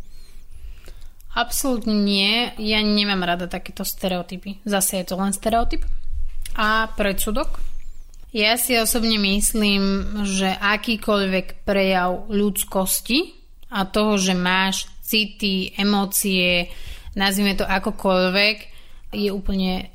Absolútne 1.39 1.95
nie. 1.95 2.51
Ja 2.59 2.83
nemám 2.83 3.23
rada 3.23 3.47
takéto 3.47 3.87
stereotypy. 3.87 4.59
Zase 4.67 4.99
je 4.99 5.07
to 5.07 5.15
len 5.15 5.31
stereotyp 5.31 5.87
a 6.59 6.91
predsudok? 6.91 7.63
Ja 8.35 8.61
si 8.61 8.77
osobne 8.77 9.17
myslím, 9.17 10.21
že 10.27 10.53
akýkoľvek 10.53 11.65
prejav 11.65 12.29
ľudskosti 12.29 13.33
a 13.73 13.89
toho, 13.89 14.21
že 14.21 14.37
máš 14.37 14.91
city, 15.01 15.73
emócie, 15.79 16.69
nazvime 17.17 17.57
to 17.57 17.65
akokoľvek, 17.65 18.57
je 19.17 19.33
úplne 19.33 19.89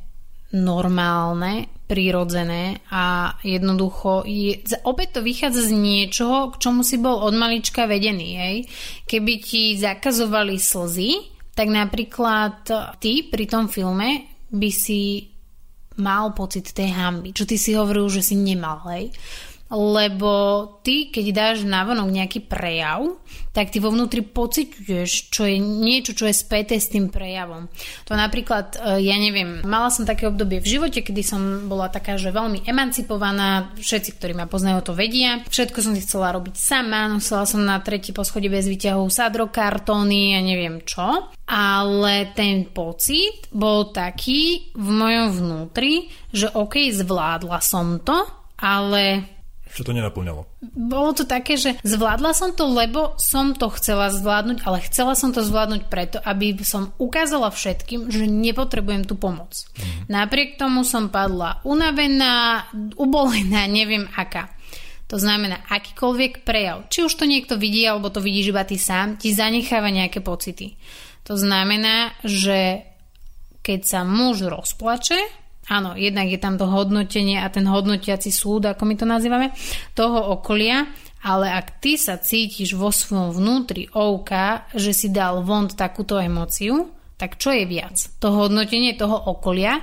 normálne 0.53 1.70
prirodzené 1.86 2.82
a 2.89 3.38
jednoducho 3.46 4.25
je, 4.25 4.65
opäť 4.86 5.20
to 5.20 5.22
vychádza 5.22 5.70
z 5.70 5.77
niečoho, 5.77 6.53
k 6.53 6.62
čomu 6.62 6.82
si 6.82 6.98
bol 6.98 7.22
od 7.22 7.38
malička 7.38 7.86
vedený. 7.86 8.29
Hej? 8.38 8.58
Keby 9.05 9.34
ti 9.41 9.77
zakazovali 9.77 10.58
slzy, 10.58 11.34
tak 11.53 11.70
napríklad 11.70 12.65
ty 12.98 13.29
pri 13.29 13.46
tom 13.46 13.70
filme 13.70 14.41
by 14.50 14.70
si 14.74 15.33
mal 16.00 16.33
pocit 16.33 16.73
tej 16.73 16.89
hamby, 16.93 17.35
čo 17.35 17.45
ty 17.45 17.57
si 17.57 17.77
hovoril, 17.77 18.09
že 18.09 18.25
si 18.25 18.35
nemal, 18.38 18.81
hej 18.89 19.13
lebo 19.72 20.32
ty, 20.86 21.10
keď 21.10 21.25
dáš 21.34 21.58
návonok 21.65 22.10
nejaký 22.12 22.46
prejav, 22.46 23.17
tak 23.53 23.70
ty 23.70 23.77
vo 23.77 23.93
vnútri 23.93 24.25
pociťuješ, 24.25 25.29
čo 25.29 25.46
je 25.46 25.58
niečo, 25.62 26.17
čo 26.17 26.25
je 26.25 26.34
späté 26.34 26.82
s 26.82 26.89
tým 26.89 27.10
prejavom. 27.10 27.70
To 28.10 28.17
napríklad, 28.17 28.77
e, 28.77 29.05
ja 29.05 29.17
neviem, 29.17 29.62
mala 29.65 29.93
som 29.93 30.10
také 30.10 30.25
obdobie 30.25 30.62
v 30.62 30.77
živote, 30.77 31.05
kedy 31.05 31.22
som 31.22 31.41
bola 31.70 31.89
taká, 31.89 32.17
že 32.17 32.34
veľmi 32.34 32.65
emancipovaná, 32.65 33.74
všetci, 33.77 34.17
ktorí 34.17 34.34
ma 34.34 34.50
poznajú, 34.50 34.89
to 34.89 34.93
vedia. 34.98 35.46
Všetko 35.46 35.79
som 35.86 35.93
si 35.93 36.01
chcela 36.01 36.34
robiť 36.34 36.55
sama, 36.58 37.10
nosila 37.10 37.46
som 37.46 37.62
na 37.62 37.77
tretí 37.82 38.10
poschodí 38.13 38.50
bez 38.50 38.65
výťahov 38.65 39.10
sadrokartóny 39.10 40.38
a 40.38 40.39
neviem 40.41 40.82
čo. 40.82 41.29
Ale 41.46 42.34
ten 42.34 42.70
pocit 42.74 43.50
bol 43.53 43.93
taký 43.93 44.74
v 44.74 44.89
mojom 44.89 45.27
vnútri, 45.34 46.10
že 46.34 46.50
OK, 46.50 46.89
zvládla 46.89 47.60
som 47.62 48.01
to, 48.01 48.25
ale 48.58 49.33
čo 49.74 49.82
to 49.82 49.92
nenaplňalo? 49.92 50.46
Bolo 50.77 51.12
to 51.18 51.25
také, 51.25 51.58
že 51.58 51.82
zvládla 51.82 52.38
som 52.38 52.53
to, 52.53 52.70
lebo 52.70 53.18
som 53.18 53.58
to 53.58 53.74
chcela 53.74 54.13
zvládnuť, 54.13 54.62
ale 54.70 54.86
chcela 54.86 55.18
som 55.18 55.34
to 55.34 55.42
zvládnuť 55.42 55.89
preto, 55.89 56.18
aby 56.22 56.53
som 56.62 56.94
ukázala 57.01 57.50
všetkým, 57.50 58.13
že 58.13 58.30
nepotrebujem 58.30 59.10
tú 59.10 59.18
pomoc. 59.18 59.65
Mm. 59.75 60.13
Napriek 60.13 60.62
tomu 60.62 60.86
som 60.86 61.10
padla 61.10 61.58
unavená, 61.65 62.70
ubolená, 62.96 63.65
neviem 63.82 64.06
aká. 64.13 64.53
To 65.12 65.22
znamená, 65.22 65.62
akýkoľvek 65.70 66.42
prejav, 66.42 66.89
či 66.89 67.06
už 67.06 67.13
to 67.13 67.30
niekto 67.30 67.58
vidí, 67.58 67.86
alebo 67.86 68.10
to 68.10 68.18
vidíš 68.18 68.50
iba 68.50 68.65
ty 68.65 68.82
sám, 68.82 69.22
ti 69.22 69.30
zanecháva 69.30 69.94
nejaké 69.94 70.25
pocity. 70.25 70.74
To 71.30 71.38
znamená, 71.38 72.18
že 72.25 72.82
keď 73.63 73.80
sa 73.86 74.01
muž 74.03 74.44
rozplače, 74.44 75.42
Áno, 75.72 75.96
jednak 75.96 76.27
je 76.27 76.39
tam 76.39 76.60
to 76.60 76.67
hodnotenie 76.67 77.39
a 77.39 77.48
ten 77.48 77.63
hodnotiaci 77.63 78.36
súd, 78.36 78.67
ako 78.67 78.84
my 78.84 78.96
to 79.00 79.05
nazývame, 79.08 79.55
toho 79.96 80.36
okolia, 80.36 80.91
ale 81.24 81.48
ak 81.55 81.79
ty 81.79 81.96
sa 81.96 82.20
cítiš 82.20 82.75
vo 82.75 82.91
svojom 82.91 83.32
vnútri 83.32 83.88
ouka, 83.96 84.67
že 84.75 84.91
si 84.91 85.08
dal 85.08 85.39
von 85.48 85.72
takúto 85.72 86.20
emóciu, 86.20 86.91
tak 87.15 87.39
čo 87.39 87.55
je 87.55 87.63
viac? 87.63 87.96
To 88.20 88.36
hodnotenie 88.36 89.00
toho 89.00 89.15
okolia, 89.15 89.79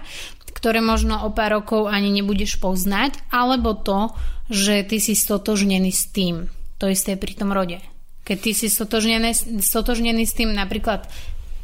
ktoré 0.52 0.84
možno 0.84 1.24
o 1.24 1.32
pár 1.32 1.64
rokov 1.64 1.88
ani 1.88 2.12
nebudeš 2.12 2.60
poznať, 2.60 3.16
alebo 3.32 3.72
to, 3.72 4.12
že 4.52 4.84
ty 4.84 5.00
si 5.00 5.16
stotožnený 5.16 5.88
s 5.88 6.12
tým. 6.12 6.52
To 6.76 6.92
isté 6.92 7.16
pri 7.16 7.32
tom 7.32 7.56
rode. 7.56 7.80
Keď 8.28 8.36
ty 8.36 8.52
si 8.52 8.68
stotožnený, 8.68 9.64
stotožnený 9.64 10.28
s 10.28 10.36
tým 10.36 10.52
napríklad 10.52 11.08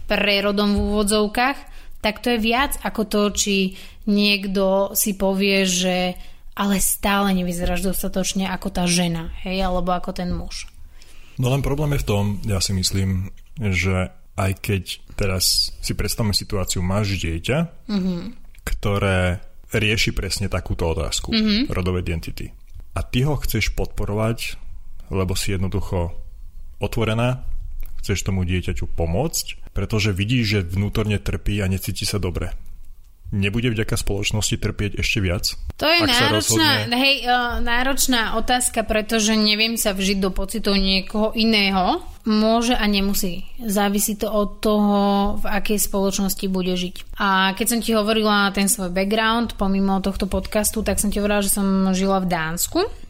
prerodom 0.08 0.73
v 0.73 0.82
úvodzovkách, 0.88 1.75
tak 2.06 2.22
to 2.22 2.30
je 2.30 2.38
viac 2.38 2.78
ako 2.86 3.02
to, 3.10 3.22
či 3.34 3.75
niekto 4.06 4.94
si 4.94 5.18
povie, 5.18 5.66
že 5.66 6.14
ale 6.54 6.78
stále 6.78 7.34
nevyzeráš 7.34 7.82
dostatočne 7.82 8.46
ako 8.46 8.70
tá 8.70 8.86
žena, 8.86 9.34
hej, 9.42 9.66
alebo 9.66 9.90
ako 9.90 10.14
ten 10.14 10.30
muž. 10.30 10.70
No 11.42 11.50
len 11.50 11.66
problém 11.66 11.98
je 11.98 12.06
v 12.06 12.08
tom, 12.08 12.25
ja 12.46 12.62
si 12.62 12.70
myslím, 12.78 13.34
že 13.58 14.14
aj 14.38 14.52
keď 14.62 14.82
teraz 15.18 15.75
si 15.82 15.98
predstavme 15.98 16.30
situáciu, 16.30 16.78
máš 16.78 17.18
dieťa, 17.18 17.90
mm-hmm. 17.90 18.20
ktoré 18.62 19.42
rieši 19.75 20.14
presne 20.14 20.46
takúto 20.46 20.86
otázku 20.86 21.34
mm-hmm. 21.34 21.60
rodovej 21.75 22.06
identity. 22.06 22.54
A 22.94 23.02
ty 23.02 23.26
ho 23.26 23.34
chceš 23.36 23.75
podporovať, 23.75 24.56
lebo 25.10 25.34
si 25.34 25.52
jednoducho 25.52 26.14
otvorená, 26.78 27.44
chceš 28.06 28.22
tomu 28.22 28.46
dieťaťu 28.46 28.86
pomôcť, 28.86 29.75
pretože 29.75 30.14
vidíš, 30.14 30.44
že 30.46 30.60
vnútorne 30.62 31.18
trpí 31.18 31.58
a 31.58 31.66
necíti 31.66 32.06
sa 32.06 32.22
dobre. 32.22 32.54
Nebude 33.34 33.75
vďaka 33.75 33.98
spoločnosti 33.98 34.54
trpieť 34.54 35.02
ešte 35.02 35.18
viac? 35.18 35.58
To 35.82 35.86
je 35.90 35.98
náročná, 36.06 36.86
rozhodne... 36.86 36.94
hej, 36.94 37.26
uh, 37.26 37.58
náročná 37.58 38.38
otázka, 38.38 38.86
pretože 38.86 39.34
neviem 39.34 39.75
sa 39.75 39.98
vžiť 39.98 40.22
do 40.22 40.30
pocitov 40.30 40.78
niekoho 40.78 41.34
iného. 41.34 42.06
Môže 42.22 42.78
a 42.78 42.86
nemusí. 42.86 43.42
Závisí 43.58 44.14
to 44.14 44.30
od 44.30 44.62
toho, 44.62 44.98
v 45.42 45.44
akej 45.50 45.78
spoločnosti 45.78 46.46
bude 46.46 46.78
žiť. 46.78 47.18
A 47.18 47.50
keď 47.58 47.66
som 47.66 47.82
ti 47.82 47.98
hovorila 47.98 48.54
ten 48.54 48.70
svoj 48.70 48.94
background, 48.94 49.58
pomimo 49.58 49.98
tohto 49.98 50.30
podcastu, 50.30 50.86
tak 50.86 51.02
som 51.02 51.10
ti 51.10 51.18
hovorila, 51.18 51.42
že 51.42 51.50
som 51.50 51.66
žila 51.98 52.22
v 52.22 52.30
Dánsku 52.30 53.05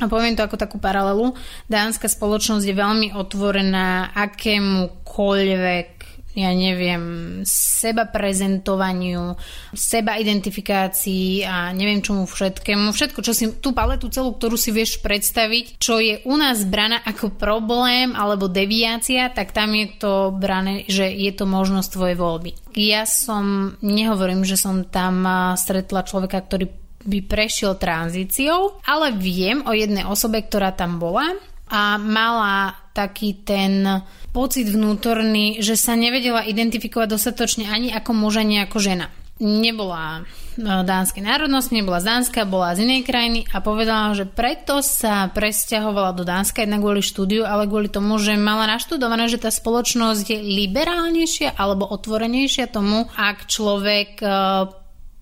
a 0.00 0.04
poviem 0.10 0.34
to 0.34 0.42
ako 0.42 0.58
takú 0.58 0.76
paralelu. 0.82 1.36
Dánska 1.70 2.10
spoločnosť 2.10 2.64
je 2.66 2.74
veľmi 2.74 3.08
otvorená 3.14 4.10
akémukoľvek 4.14 5.94
ja 6.34 6.50
neviem, 6.50 7.40
seba 7.46 8.10
prezentovaniu, 8.10 9.38
seba 9.70 10.18
identifikácii 10.18 11.46
a 11.46 11.70
neviem 11.70 12.02
čomu 12.02 12.26
všetkému. 12.26 12.90
Všetko, 12.90 13.20
čo 13.22 13.30
si, 13.30 13.44
tú 13.62 13.70
paletu 13.70 14.10
celú, 14.10 14.34
ktorú 14.34 14.58
si 14.58 14.74
vieš 14.74 14.98
predstaviť, 14.98 15.78
čo 15.78 16.02
je 16.02 16.26
u 16.26 16.34
nás 16.34 16.66
braná 16.66 17.06
ako 17.06 17.38
problém 17.38 18.18
alebo 18.18 18.50
deviácia, 18.50 19.30
tak 19.30 19.54
tam 19.54 19.78
je 19.78 19.94
to 19.94 20.34
brané, 20.34 20.82
že 20.90 21.06
je 21.06 21.30
to 21.30 21.46
možnosť 21.46 21.88
tvojej 21.94 22.16
voľby. 22.18 22.50
Ja 22.74 23.06
som, 23.06 23.78
nehovorím, 23.78 24.42
že 24.42 24.58
som 24.58 24.82
tam 24.82 25.22
stretla 25.54 26.02
človeka, 26.02 26.42
ktorý 26.42 26.66
by 27.04 27.18
prešiel 27.24 27.76
tranzíciou, 27.76 28.80
ale 28.84 29.14
viem 29.14 29.62
o 29.64 29.72
jednej 29.76 30.08
osobe, 30.08 30.42
ktorá 30.42 30.72
tam 30.72 30.98
bola 30.98 31.36
a 31.68 31.96
mala 31.96 32.76
taký 32.92 33.44
ten 33.44 34.04
pocit 34.30 34.70
vnútorný, 34.70 35.62
že 35.62 35.74
sa 35.74 35.98
nevedela 35.98 36.46
identifikovať 36.46 37.08
dostatočne 37.10 37.70
ani 37.70 37.90
ako 37.90 38.10
muž, 38.14 38.42
ani 38.42 38.62
ako 38.62 38.78
žena. 38.82 39.06
Nebola 39.42 40.22
no, 40.54 40.86
dánskej 40.86 41.26
národnosti, 41.26 41.74
nebola 41.74 41.98
z 41.98 42.06
Dánska, 42.06 42.46
bola 42.46 42.78
z 42.78 42.86
inej 42.86 43.02
krajiny 43.02 43.50
a 43.50 43.58
povedala, 43.58 44.14
že 44.14 44.30
preto 44.30 44.78
sa 44.78 45.26
presťahovala 45.26 46.14
do 46.14 46.22
Dánska 46.22 46.62
jednak 46.62 46.86
kvôli 46.86 47.02
štúdiu, 47.02 47.42
ale 47.42 47.66
kvôli 47.66 47.90
tomu, 47.90 48.14
že 48.22 48.38
mala 48.38 48.70
naštudované, 48.70 49.26
že 49.26 49.42
tá 49.42 49.50
spoločnosť 49.50 50.22
je 50.30 50.38
liberálnejšia 50.38 51.58
alebo 51.58 51.90
otvorenejšia 51.90 52.70
tomu, 52.70 53.10
ak 53.18 53.50
človek 53.50 54.22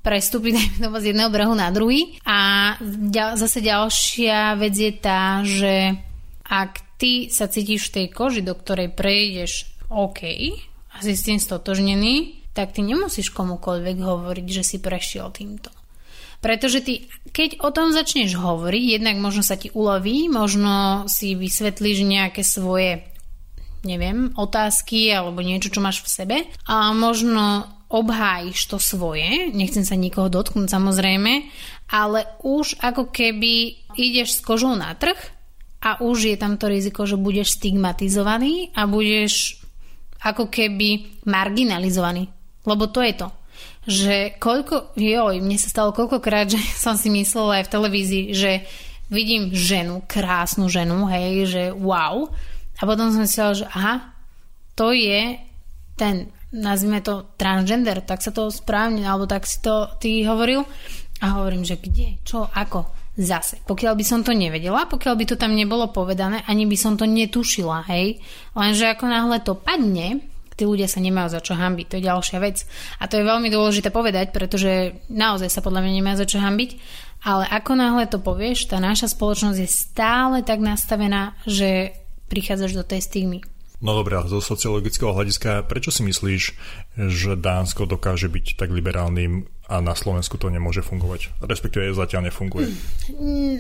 prestúpiť 0.03 0.55
z 1.03 1.05
jedného 1.15 1.31
brehu 1.31 1.55
na 1.55 1.71
druhý. 1.71 2.19
A 2.27 2.75
zase 3.39 3.63
ďalšia 3.63 4.59
vec 4.59 4.75
je 4.75 4.93
tá, 4.93 5.41
že 5.47 5.97
ak 6.47 6.99
ty 7.01 7.33
sa 7.33 7.49
cítiš 7.49 7.89
v 7.89 7.95
tej 7.97 8.07
koži, 8.13 8.43
do 8.45 8.53
ktorej 8.53 8.93
prejdeš 8.93 9.73
OK 9.89 10.21
a 10.93 10.97
si 11.01 11.17
s 11.17 11.25
tým 11.25 11.41
stotožnený, 11.41 12.45
tak 12.53 12.77
ty 12.77 12.85
nemusíš 12.85 13.33
komukoľvek 13.33 13.97
hovoriť, 13.97 14.47
že 14.47 14.63
si 14.63 14.77
prešiel 14.77 15.33
týmto. 15.33 15.73
Pretože 16.43 16.83
ty, 16.83 17.07
keď 17.31 17.63
o 17.63 17.71
tom 17.71 17.95
začneš 17.95 18.35
hovoriť, 18.35 18.99
jednak 18.99 19.17
možno 19.23 19.47
sa 19.47 19.55
ti 19.55 19.71
uloví, 19.73 20.27
možno 20.27 21.07
si 21.07 21.39
vysvetlíš 21.39 22.03
nejaké 22.03 22.43
svoje 22.43 23.07
neviem, 23.83 24.31
otázky 24.39 25.11
alebo 25.11 25.43
niečo, 25.43 25.75
čo 25.75 25.83
máš 25.83 26.07
v 26.07 26.09
sebe 26.11 26.37
a 26.71 26.95
možno 26.95 27.67
obhájiš 27.93 28.73
to 28.73 28.81
svoje, 28.81 29.53
nechcem 29.53 29.85
sa 29.85 29.95
nikoho 29.95 30.33
dotknúť 30.33 30.73
samozrejme, 30.73 31.33
ale 31.93 32.25
už 32.41 32.81
ako 32.81 33.13
keby 33.13 33.85
ideš 34.01 34.41
s 34.41 34.45
kožou 34.45 34.73
na 34.73 34.97
trh 34.97 35.17
a 35.85 36.01
už 36.01 36.33
je 36.33 36.37
tam 36.41 36.57
to 36.57 36.73
riziko, 36.73 37.05
že 37.05 37.21
budeš 37.21 37.61
stigmatizovaný 37.61 38.73
a 38.73 38.89
budeš 38.89 39.61
ako 40.25 40.49
keby 40.49 41.21
marginalizovaný. 41.29 42.31
Lebo 42.63 42.89
to 42.89 43.03
je 43.03 43.15
to. 43.19 43.29
Že 43.83 44.39
koľko, 44.39 44.95
joj, 44.95 45.43
mne 45.43 45.59
sa 45.59 45.69
stalo 45.69 45.91
koľkokrát, 45.91 46.49
že 46.55 46.63
som 46.79 46.97
si 46.97 47.13
myslela 47.13 47.61
aj 47.61 47.65
v 47.69 47.73
televízii, 47.77 48.25
že 48.33 48.53
vidím 49.13 49.53
ženu, 49.53 50.01
krásnu 50.09 50.73
ženu, 50.73 51.05
hej, 51.13 51.45
že 51.45 51.63
wow. 51.77 52.31
A 52.81 52.83
potom 52.89 53.13
som 53.13 53.21
si 53.21 53.37
myslela, 53.37 53.53
že 53.59 53.67
aha, 53.69 54.17
to 54.79 54.97
je 54.97 55.37
ten 56.01 56.33
nazvime 56.53 57.01
to 57.01 57.33
transgender, 57.41 58.05
tak 58.05 58.21
sa 58.21 58.31
to 58.31 58.53
správne, 58.53 59.03
alebo 59.03 59.25
tak 59.25 59.49
si 59.49 59.59
to 59.65 59.89
ty 59.99 60.23
hovoril. 60.29 60.69
A 61.23 61.41
hovorím, 61.41 61.65
že 61.65 61.81
kde, 61.81 62.21
čo, 62.23 62.47
ako. 62.47 63.03
Zase, 63.13 63.61
pokiaľ 63.69 63.93
by 63.93 64.05
som 64.09 64.21
to 64.25 64.33
nevedela, 64.33 64.89
pokiaľ 64.89 65.15
by 65.21 65.25
to 65.29 65.37
tam 65.37 65.53
nebolo 65.53 65.93
povedané, 65.93 66.49
ani 66.49 66.65
by 66.65 66.77
som 66.81 66.97
to 66.97 67.05
netušila, 67.05 67.85
hej. 67.93 68.25
Lenže 68.57 68.89
ako 68.89 69.05
náhle 69.05 69.37
to 69.45 69.53
padne, 69.53 70.25
tí 70.57 70.65
ľudia 70.65 70.89
sa 70.89 70.97
nemajú 71.05 71.29
za 71.29 71.45
čo 71.45 71.53
hambiť, 71.53 71.87
to 71.93 71.97
je 72.01 72.09
ďalšia 72.09 72.39
vec. 72.41 72.65
A 73.01 73.09
to 73.13 73.21
je 73.21 73.29
veľmi 73.29 73.53
dôležité 73.53 73.93
povedať, 73.93 74.33
pretože 74.33 74.97
naozaj 75.13 75.53
sa 75.53 75.61
podľa 75.61 75.85
mňa 75.85 75.93
nemajú 75.93 76.17
za 76.25 76.27
čo 76.29 76.39
hambiť, 76.41 76.71
ale 77.29 77.45
ako 77.53 77.73
náhle 77.77 78.05
to 78.09 78.17
povieš, 78.17 78.73
tá 78.73 78.81
naša 78.81 79.13
spoločnosť 79.13 79.59
je 79.61 79.69
stále 79.69 80.41
tak 80.41 80.65
nastavená, 80.65 81.37
že 81.45 81.93
prichádzaš 82.33 82.73
do 82.81 82.85
tej 82.89 83.05
stigmy. 83.05 83.45
No 83.83 83.99
dobré, 83.99 84.15
zo 84.31 84.39
sociologického 84.39 85.11
hľadiska, 85.11 85.67
prečo 85.67 85.91
si 85.91 86.07
myslíš, 86.07 86.43
že 87.11 87.35
Dánsko 87.35 87.91
dokáže 87.91 88.31
byť 88.31 88.55
tak 88.55 88.71
liberálnym 88.71 89.51
a 89.67 89.83
na 89.83 89.97
Slovensku 89.99 90.37
to 90.37 90.53
nemôže 90.53 90.85
fungovať. 90.87 91.35
Respektíve 91.43 91.97
zatiaľ 91.97 92.29
nefunguje. 92.29 92.71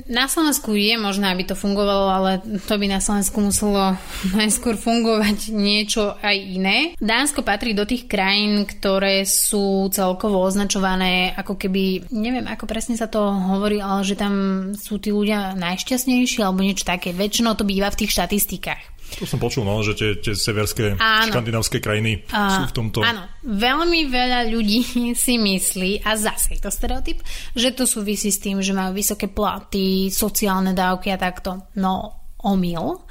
Na 0.06 0.28
Slovensku 0.28 0.76
je 0.76 0.94
možné, 1.00 1.32
aby 1.32 1.48
to 1.48 1.56
fungovalo, 1.56 2.06
ale 2.12 2.30
to 2.68 2.74
by 2.76 2.86
na 2.86 3.00
Slovensku 3.00 3.40
muselo 3.40 3.96
najskôr 4.38 4.76
fungovať 4.76 5.50
niečo 5.50 6.14
aj 6.20 6.36
iné. 6.36 6.78
Dánsko 7.00 7.40
patrí 7.42 7.74
do 7.74 7.82
tých 7.82 8.06
krajín, 8.06 8.68
ktoré 8.68 9.24
sú 9.24 9.88
celkovo 9.88 10.44
označované 10.44 11.32
ako 11.34 11.56
keby, 11.56 12.12
neviem 12.12 12.44
ako 12.44 12.68
presne 12.68 12.94
sa 12.94 13.08
to 13.08 13.18
hovorí, 13.32 13.80
ale 13.80 14.04
že 14.04 14.14
tam 14.14 14.34
sú 14.76 15.00
tí 15.00 15.10
ľudia 15.10 15.58
najšťastnejší 15.58 16.44
alebo 16.44 16.62
niečo 16.62 16.84
také. 16.84 17.16
Väčšinou 17.16 17.56
to 17.56 17.64
býva 17.64 17.88
v 17.88 18.04
tých 18.04 18.14
štatistikách. 18.14 18.91
To 19.18 19.26
som 19.28 19.40
počul, 19.40 19.66
no, 19.66 19.80
že 19.84 19.96
tie, 19.96 20.10
tie 20.20 20.32
severské 20.36 20.96
áno. 20.96 21.28
škandinávské 21.28 21.82
krajiny 21.82 22.24
uh, 22.30 22.62
sú 22.62 22.62
v 22.70 22.74
tomto. 22.74 22.98
Áno, 23.02 23.28
veľmi 23.44 24.08
veľa 24.08 24.48
ľudí 24.48 24.80
si 25.24 25.34
myslí, 25.36 26.04
a 26.04 26.16
zase 26.16 26.56
je 26.56 26.60
to 26.62 26.70
stereotyp, 26.70 27.18
že 27.52 27.74
to 27.76 27.88
súvisí 27.88 28.28
s 28.28 28.40
tým, 28.40 28.60
že 28.60 28.76
majú 28.76 28.96
vysoké 28.96 29.28
platy, 29.28 30.08
sociálne 30.12 30.76
dávky 30.76 31.12
a 31.12 31.18
takto. 31.20 31.72
No, 31.80 32.22
omyl. 32.42 33.02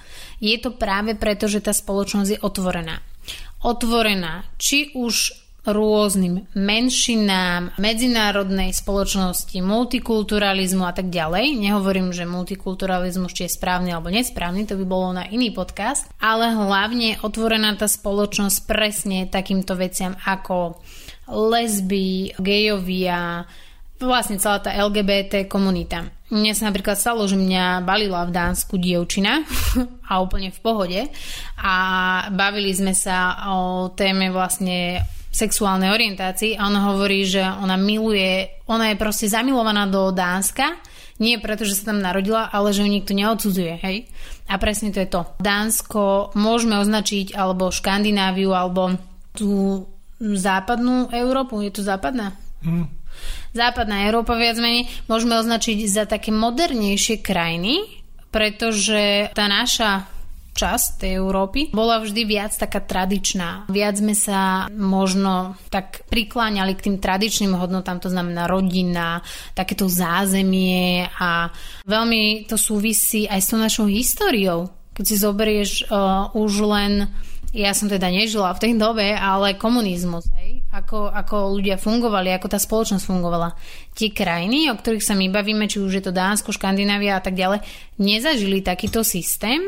Je 0.41 0.57
to 0.59 0.75
práve 0.75 1.15
preto, 1.15 1.47
že 1.47 1.63
tá 1.63 1.71
spoločnosť 1.71 2.29
je 2.37 2.39
otvorená. 2.43 2.99
Otvorená, 3.61 4.45
či 4.57 4.89
už 4.97 5.40
rôznym 5.61 6.49
menšinám, 6.57 7.77
medzinárodnej 7.77 8.73
spoločnosti, 8.73 9.53
multikulturalizmu 9.61 10.81
a 10.81 10.93
tak 10.93 11.13
ďalej. 11.13 11.53
Nehovorím, 11.61 12.09
že 12.09 12.25
multikulturalizmus 12.25 13.29
či 13.37 13.45
je 13.45 13.55
správny 13.61 13.93
alebo 13.93 14.09
nesprávny, 14.09 14.65
to 14.65 14.73
by 14.81 14.85
bolo 14.89 15.13
na 15.13 15.29
iný 15.29 15.53
podcast, 15.53 16.09
ale 16.17 16.49
hlavne 16.49 17.21
otvorená 17.21 17.77
tá 17.77 17.85
spoločnosť 17.85 18.57
presne 18.65 19.29
takýmto 19.29 19.77
veciam 19.77 20.17
ako 20.25 20.81
lesby, 21.29 22.33
gejovia, 22.41 23.45
vlastne 24.01 24.41
celá 24.41 24.57
tá 24.57 24.73
LGBT 24.73 25.45
komunita. 25.45 26.09
Mne 26.31 26.55
sa 26.55 26.71
napríklad 26.71 26.97
stalo, 26.97 27.27
že 27.27 27.37
mňa 27.37 27.85
balila 27.85 28.25
v 28.25 28.33
Dánsku 28.33 28.81
dievčina 28.81 29.45
a 30.09 30.13
úplne 30.23 30.49
v 30.49 30.59
pohode 30.63 31.01
a 31.59 31.75
bavili 32.33 32.73
sme 32.73 32.97
sa 32.97 33.45
o 33.51 33.91
téme 33.93 34.33
vlastne 34.33 35.05
sexuálnej 35.31 35.89
orientácii 35.89 36.59
a 36.59 36.67
ona 36.67 36.91
hovorí, 36.91 37.23
že 37.23 37.39
ona 37.39 37.79
miluje, 37.79 38.51
ona 38.67 38.91
je 38.91 38.99
proste 38.99 39.31
zamilovaná 39.31 39.87
do 39.87 40.11
Dánska, 40.11 40.75
nie 41.21 41.37
preto, 41.37 41.63
že 41.63 41.77
sa 41.77 41.93
tam 41.93 42.01
narodila, 42.01 42.49
ale 42.49 42.73
že 42.73 42.81
ju 42.81 42.89
nikto 42.89 43.13
neodsudzuje, 43.13 43.77
hej? 43.85 44.09
A 44.49 44.57
presne 44.57 44.89
to 44.89 44.99
je 45.05 45.09
to. 45.09 45.21
Dánsko 45.37 46.33
môžeme 46.33 46.81
označiť, 46.81 47.37
alebo 47.37 47.69
Škandináviu, 47.69 48.51
alebo 48.57 48.97
tú 49.37 49.85
západnú 50.19 51.13
Európu, 51.13 51.61
je 51.61 51.71
to 51.77 51.81
západná? 51.85 52.33
Hmm. 52.65 52.89
Západná 53.53 54.09
Európa 54.09 54.33
viac 54.33 54.57
menej 54.57 54.89
môžeme 55.05 55.37
označiť 55.37 55.77
za 55.85 56.09
také 56.09 56.33
modernejšie 56.33 57.21
krajiny, 57.21 58.01
pretože 58.33 59.29
tá 59.37 59.45
naša 59.45 60.09
časť 60.51 61.03
tej 61.03 61.11
Európy 61.17 61.71
bola 61.71 62.03
vždy 62.03 62.21
viac 62.27 62.51
taká 62.53 62.83
tradičná. 62.83 63.71
Viac 63.71 63.95
sme 63.97 64.13
sa 64.13 64.67
možno 64.69 65.55
tak 65.71 66.03
prikláňali 66.11 66.75
k 66.75 66.85
tým 66.91 66.97
tradičným 66.99 67.55
hodnotám, 67.55 68.03
to 68.03 68.11
znamená 68.11 68.45
rodina, 68.45 69.23
takéto 69.55 69.87
zázemie 69.87 71.07
a 71.17 71.49
veľmi 71.87 72.45
to 72.45 72.59
súvisí 72.59 73.25
aj 73.25 73.39
s 73.39 73.49
tou 73.49 73.59
našou 73.59 73.87
históriou. 73.87 74.69
Keď 74.91 75.05
si 75.07 75.15
zoberieš 75.17 75.71
uh, 75.87 76.35
už 76.35 76.67
len 76.67 77.07
ja 77.51 77.75
som 77.75 77.91
teda 77.91 78.07
nežila 78.07 78.55
v 78.55 78.63
tej 78.63 78.73
dobe, 78.79 79.11
ale 79.11 79.59
komunizmus, 79.59 80.23
hej? 80.39 80.63
Ako, 80.71 81.11
ako 81.11 81.59
ľudia 81.59 81.75
fungovali, 81.75 82.31
ako 82.31 82.47
tá 82.47 82.55
spoločnosť 82.55 83.03
fungovala. 83.03 83.51
Tie 83.91 84.15
krajiny, 84.15 84.71
o 84.71 84.79
ktorých 84.79 85.03
sa 85.03 85.19
my 85.19 85.27
bavíme, 85.27 85.67
či 85.67 85.83
už 85.83 85.99
je 85.99 86.03
to 86.07 86.15
Dánsko, 86.15 86.55
Škandinávia 86.55 87.19
a 87.19 87.23
tak 87.23 87.35
ďalej, 87.35 87.59
nezažili 87.99 88.63
takýto 88.63 89.03
systém 89.03 89.59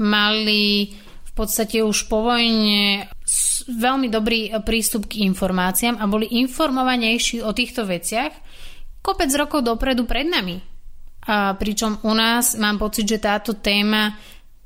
mali 0.00 0.94
v 1.26 1.32
podstate 1.36 1.84
už 1.84 2.08
po 2.08 2.24
vojne 2.24 3.08
veľmi 3.66 4.08
dobrý 4.08 4.54
prístup 4.62 5.10
k 5.10 5.26
informáciám 5.26 5.98
a 5.98 6.04
boli 6.06 6.30
informovanejší 6.40 7.42
o 7.42 7.50
týchto 7.50 7.84
veciach 7.84 8.32
kopec 9.02 9.30
rokov 9.38 9.62
dopredu 9.62 10.02
pred 10.02 10.26
nami. 10.26 10.58
A 11.26 11.58
pričom 11.58 11.98
u 12.06 12.14
nás 12.14 12.54
mám 12.58 12.78
pocit, 12.78 13.06
že 13.06 13.18
táto 13.18 13.58
téma 13.58 14.14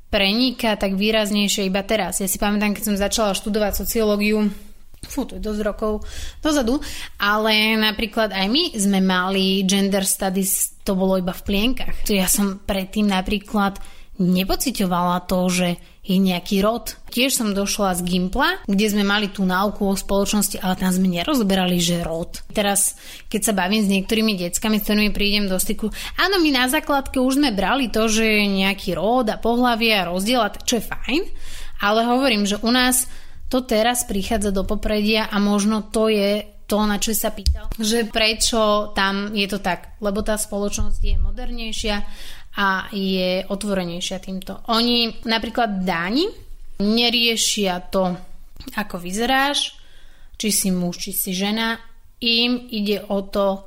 preníka 0.09 0.77
tak 0.77 0.93
výraznejšie 0.93 1.69
iba 1.69 1.81
teraz. 1.81 2.21
Ja 2.21 2.29
si 2.29 2.37
pamätám, 2.37 2.77
keď 2.77 2.83
som 2.83 2.95
začala 2.97 3.37
študovať 3.37 3.81
sociológiu, 3.81 4.49
fú, 5.01 5.25
to 5.25 5.37
je 5.37 5.41
dosť 5.41 5.61
rokov 5.65 6.05
dozadu, 6.43 6.77
ale 7.17 7.77
napríklad 7.77 8.29
aj 8.29 8.47
my 8.49 8.63
sme 8.77 8.99
mali 9.01 9.65
gender 9.65 10.05
studies, 10.05 10.77
to 10.85 10.93
bolo 10.93 11.17
iba 11.17 11.33
v 11.33 11.45
plienkach. 11.45 12.05
Ja 12.05 12.29
som 12.29 12.61
predtým 12.61 13.09
napríklad 13.09 13.81
nepocitovala 14.21 15.25
to, 15.25 15.39
že 15.49 15.69
je 16.01 16.17
nejaký 16.17 16.65
rod. 16.65 16.97
Tiež 17.13 17.37
som 17.37 17.53
došla 17.53 17.93
z 17.93 18.01
Gimpla, 18.01 18.65
kde 18.65 18.89
sme 18.89 19.05
mali 19.05 19.29
tú 19.29 19.45
náuku 19.45 19.85
o 19.85 19.93
spoločnosti, 19.93 20.57
ale 20.57 20.73
tam 20.73 20.89
sme 20.89 21.21
nerozberali, 21.21 21.77
že 21.77 22.01
rod. 22.01 22.41
Teraz, 22.49 22.97
keď 23.29 23.41
sa 23.41 23.53
bavím 23.53 23.85
s 23.85 23.91
niektorými 23.91 24.33
deckami, 24.33 24.81
s 24.81 24.85
ktorými 24.89 25.13
prídem 25.13 25.45
do 25.45 25.61
styku, 25.61 25.93
áno, 26.17 26.41
my 26.41 26.49
na 26.49 26.65
základke 26.65 27.21
už 27.21 27.37
sme 27.37 27.53
brali 27.53 27.93
to, 27.93 28.09
že 28.09 28.25
je 28.25 28.45
nejaký 28.49 28.97
rod 28.97 29.29
a 29.29 29.37
pohlavie 29.37 29.93
a 29.93 30.09
rozdiel, 30.09 30.41
čo 30.65 30.81
je 30.81 30.89
fajn, 30.89 31.21
ale 31.85 32.05
hovorím, 32.09 32.49
že 32.49 32.57
u 32.65 32.73
nás 32.73 33.05
to 33.51 33.61
teraz 33.61 34.07
prichádza 34.07 34.49
do 34.49 34.65
popredia 34.65 35.29
a 35.29 35.37
možno 35.37 35.85
to 35.85 36.09
je 36.09 36.49
to, 36.71 36.87
na 36.87 37.03
čo 37.03 37.11
sa 37.11 37.35
pýtal, 37.35 37.67
že 37.75 38.07
prečo 38.07 38.95
tam 38.95 39.35
je 39.35 39.43
to 39.43 39.59
tak, 39.59 39.99
lebo 39.99 40.23
tá 40.23 40.39
spoločnosť 40.39 41.03
je 41.03 41.15
modernejšia 41.19 41.95
a 42.57 42.91
je 42.91 43.47
otvorenejšia 43.47 44.17
týmto. 44.19 44.59
Oni 44.67 45.23
napríklad 45.23 45.87
dáni 45.87 46.27
neriešia 46.81 47.79
to, 47.87 48.17
ako 48.75 48.99
vyzeráš, 48.99 49.77
či 50.35 50.49
si 50.49 50.69
muž, 50.73 50.99
či 50.99 51.11
si 51.13 51.31
žena. 51.31 51.77
Im 52.21 52.67
ide 52.69 53.05
o 53.07 53.21
to 53.23 53.65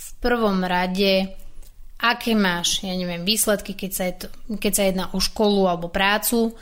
v 0.00 0.08
prvom 0.20 0.64
rade, 0.64 1.36
aké 2.00 2.32
máš, 2.32 2.80
ja 2.80 2.96
neviem, 2.96 3.24
výsledky, 3.24 3.76
keď 3.76 3.90
sa, 3.92 4.04
keď 4.48 4.72
sa 4.72 4.82
jedná 4.88 5.04
o 5.12 5.20
školu 5.20 5.68
alebo 5.68 5.92
prácu, 5.92 6.56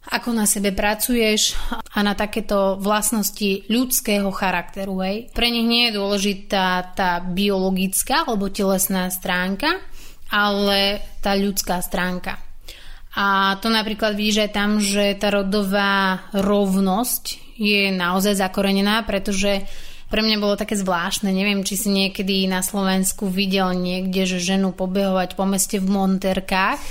ako 0.00 0.32
na 0.32 0.48
sebe 0.48 0.72
pracuješ 0.72 1.54
a 1.92 2.00
na 2.00 2.16
takéto 2.16 2.80
vlastnosti 2.80 3.68
ľudského 3.68 4.32
charakteru. 4.32 4.96
Hej. 5.04 5.30
Pre 5.36 5.44
nich 5.46 5.68
nie 5.68 5.90
je 5.90 5.96
dôležitá 6.00 6.96
tá 6.96 7.20
biologická 7.20 8.24
alebo 8.24 8.48
telesná 8.48 9.12
stránka, 9.12 9.76
ale 10.30 11.02
tá 11.20 11.34
ľudská 11.34 11.82
stránka. 11.82 12.38
A 13.18 13.58
to 13.58 13.66
napríklad 13.66 14.14
vidíš 14.14 14.46
aj 14.46 14.50
tam, 14.54 14.78
že 14.78 15.18
tá 15.18 15.34
rodová 15.34 16.30
rovnosť 16.30 17.58
je 17.58 17.90
naozaj 17.90 18.38
zakorenená, 18.38 19.02
pretože 19.02 19.66
pre 20.10 20.26
mňa 20.26 20.42
bolo 20.42 20.58
také 20.58 20.74
zvláštne, 20.74 21.30
neviem, 21.30 21.62
či 21.62 21.78
si 21.78 21.90
niekedy 21.90 22.46
na 22.50 22.62
Slovensku 22.62 23.30
videl 23.30 23.74
niekde, 23.74 24.26
že 24.26 24.42
ženu 24.42 24.74
pobehovať 24.74 25.38
po 25.38 25.46
meste 25.46 25.78
v 25.78 25.86
monterkách, 25.86 26.82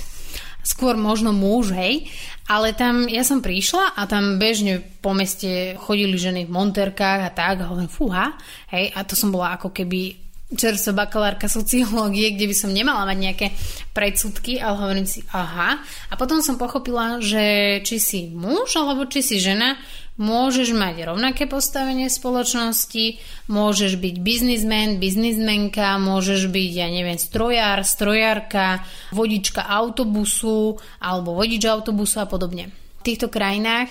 skôr 0.64 1.00
možno 1.00 1.32
muž, 1.32 1.72
hej, 1.76 2.08
ale 2.48 2.76
tam 2.76 3.08
ja 3.12 3.24
som 3.24 3.44
prišla 3.44 3.96
a 3.96 4.08
tam 4.08 4.40
bežne 4.40 4.84
po 5.04 5.16
meste 5.16 5.76
chodili 5.80 6.16
ženy 6.16 6.48
v 6.48 6.56
monterkách 6.56 7.20
a 7.28 7.32
tak, 7.32 7.64
a 7.64 7.68
hovorím, 7.72 7.92
fúha, 7.92 8.36
hej, 8.72 8.92
a 8.96 9.04
to 9.04 9.20
som 9.20 9.32
bola 9.32 9.56
ako 9.56 9.72
keby 9.72 10.29
čerstvá 10.50 11.06
bakalárka 11.06 11.46
sociológie, 11.46 12.34
kde 12.34 12.50
by 12.50 12.56
som 12.58 12.74
nemala 12.74 13.06
mať 13.06 13.18
nejaké 13.22 13.48
predsudky, 13.94 14.58
ale 14.58 14.82
hovorím 14.82 15.06
si, 15.06 15.22
aha. 15.30 15.78
A 16.10 16.14
potom 16.18 16.42
som 16.42 16.58
pochopila, 16.58 17.22
že 17.22 17.78
či 17.86 18.02
si 18.02 18.20
muž 18.34 18.74
alebo 18.74 19.06
či 19.06 19.22
si 19.22 19.38
žena, 19.38 19.78
môžeš 20.20 20.76
mať 20.76 21.06
rovnaké 21.08 21.48
postavenie 21.48 22.12
spoločnosti, 22.12 23.22
môžeš 23.48 23.96
byť 24.02 24.16
biznismen, 24.20 25.00
biznismenka, 25.00 25.96
môžeš 26.02 26.52
byť, 26.52 26.72
ja 26.76 26.92
neviem, 26.92 27.16
strojár, 27.16 27.86
strojárka, 27.88 28.84
vodička 29.16 29.64
autobusu 29.64 30.76
alebo 31.00 31.38
vodič 31.38 31.64
autobusu 31.64 32.20
a 32.20 32.28
podobne. 32.28 32.74
V 33.00 33.02
týchto 33.06 33.32
krajinách 33.32 33.88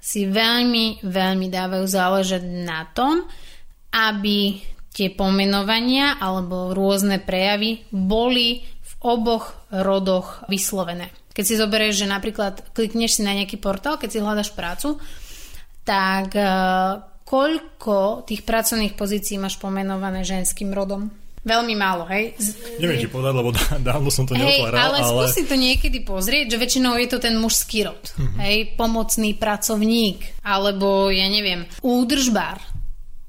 si 0.00 0.26
veľmi, 0.26 1.06
veľmi 1.06 1.46
dávajú 1.52 1.86
záležať 1.86 2.42
na 2.66 2.88
tom, 2.90 3.22
aby 3.94 4.58
tie 5.00 5.08
pomenovania 5.08 6.20
alebo 6.20 6.76
rôzne 6.76 7.24
prejavy 7.24 7.88
boli 7.88 8.60
v 8.60 8.92
oboch 9.00 9.56
rodoch 9.72 10.44
vyslovené. 10.52 11.08
Keď 11.32 11.44
si 11.48 11.56
zoberieš, 11.56 12.04
že 12.04 12.12
napríklad 12.12 12.76
klikneš 12.76 13.16
si 13.16 13.22
na 13.24 13.32
nejaký 13.32 13.56
portál, 13.56 13.96
keď 13.96 14.08
si 14.12 14.20
hľadaš 14.20 14.52
prácu, 14.52 15.00
tak 15.88 16.36
uh, 16.36 17.00
koľko 17.24 18.28
tých 18.28 18.44
pracovných 18.44 18.92
pozícií 18.92 19.40
máš 19.40 19.56
pomenované 19.56 20.20
ženským 20.20 20.68
rodom? 20.76 21.08
Veľmi 21.40 21.72
málo, 21.72 22.04
hej? 22.12 22.36
Z... 22.36 22.76
Neviem 22.76 23.00
ti 23.00 23.08
povedať, 23.08 23.32
lebo 23.40 23.56
dávno 23.80 24.12
som 24.12 24.28
to 24.28 24.36
hej, 24.36 24.60
neotváral. 24.60 24.92
Ale, 24.92 25.00
ale 25.00 25.08
skúsi 25.08 25.48
to 25.48 25.56
niekedy 25.56 26.04
pozrieť, 26.04 26.52
že 26.52 26.60
väčšinou 26.60 27.00
je 27.00 27.08
to 27.08 27.16
ten 27.16 27.40
mužský 27.40 27.88
rod. 27.88 28.12
Uh-huh. 28.12 28.44
Hej, 28.44 28.76
pomocný 28.76 29.32
pracovník, 29.40 30.44
alebo 30.44 31.08
ja 31.08 31.24
neviem, 31.32 31.64
údržbár 31.80 32.60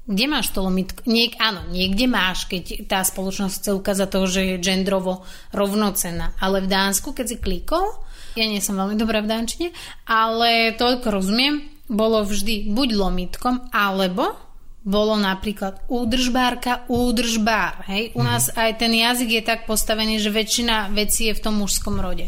Kde 0.02 0.26
máš 0.26 0.50
to 0.50 0.66
lomitko? 0.66 1.06
Niek, 1.06 1.38
áno, 1.38 1.62
niekde 1.70 2.10
máš, 2.10 2.50
keď 2.50 2.90
tá 2.90 3.06
spoločnosť 3.06 3.54
chce 3.54 3.70
ukázať 3.70 4.08
to, 4.10 4.20
že 4.26 4.40
je 4.42 4.56
gendrovo 4.58 5.22
rovnocená. 5.54 6.34
Ale 6.42 6.58
v 6.58 6.70
Dánsku, 6.70 7.14
keď 7.14 7.26
si 7.30 7.36
klikol, 7.38 7.86
ja 8.34 8.42
nie 8.42 8.58
som 8.58 8.74
veľmi 8.74 8.98
dobrá 8.98 9.22
v 9.22 9.30
Dánčine, 9.30 9.68
ale 10.08 10.74
toľko 10.74 11.06
rozumiem, 11.06 11.54
bolo 11.86 12.24
vždy 12.24 12.72
buď 12.72 12.88
lomitkom, 12.98 13.70
alebo 13.70 14.34
bolo 14.82 15.14
napríklad 15.14 15.86
údržbárka, 15.86 16.88
údržbár. 16.90 17.86
Hej? 17.86 18.10
U 18.18 18.26
nás 18.26 18.50
mm. 18.50 18.58
aj 18.58 18.70
ten 18.82 18.92
jazyk 18.98 19.30
je 19.38 19.42
tak 19.46 19.60
postavený, 19.70 20.18
že 20.18 20.34
väčšina 20.34 20.90
vecí 20.90 21.30
je 21.30 21.38
v 21.38 21.42
tom 21.46 21.62
mužskom 21.62 22.02
rode. 22.02 22.26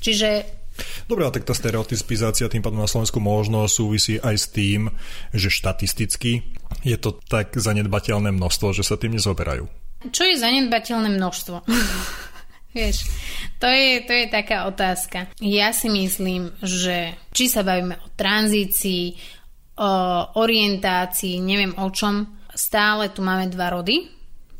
Čiže 0.00 0.59
Dobre, 1.06 1.26
a 1.26 1.34
tak 1.34 1.46
tá 1.46 1.54
stereotypizácia 1.56 2.50
tým 2.50 2.62
pádom 2.62 2.80
na 2.82 2.90
Slovensku 2.90 3.18
možno 3.18 3.66
súvisí 3.66 4.18
aj 4.20 4.36
s 4.36 4.46
tým, 4.50 4.92
že 5.34 5.50
štatisticky 5.50 6.42
je 6.86 6.96
to 6.96 7.18
tak 7.28 7.54
zanedbateľné 7.56 8.30
množstvo, 8.30 8.72
že 8.72 8.86
sa 8.86 8.96
tým 8.96 9.18
nezoberajú. 9.18 9.66
Čo 10.08 10.22
je 10.24 10.40
zanedbateľné 10.40 11.12
množstvo? 11.18 11.56
Vieš, 12.76 13.10
to 13.58 13.66
je, 13.66 14.06
to 14.06 14.12
je 14.14 14.26
taká 14.30 14.70
otázka. 14.70 15.26
Ja 15.42 15.74
si 15.74 15.90
myslím, 15.90 16.54
že 16.62 17.18
či 17.34 17.50
sa 17.50 17.66
bavíme 17.66 17.98
o 17.98 18.08
tranzícii, 18.14 19.18
o 19.82 19.92
orientácii, 20.38 21.42
neviem 21.42 21.74
o 21.74 21.90
čom, 21.90 22.30
stále 22.54 23.10
tu 23.10 23.26
máme 23.26 23.50
dva 23.50 23.74
rody, 23.74 24.06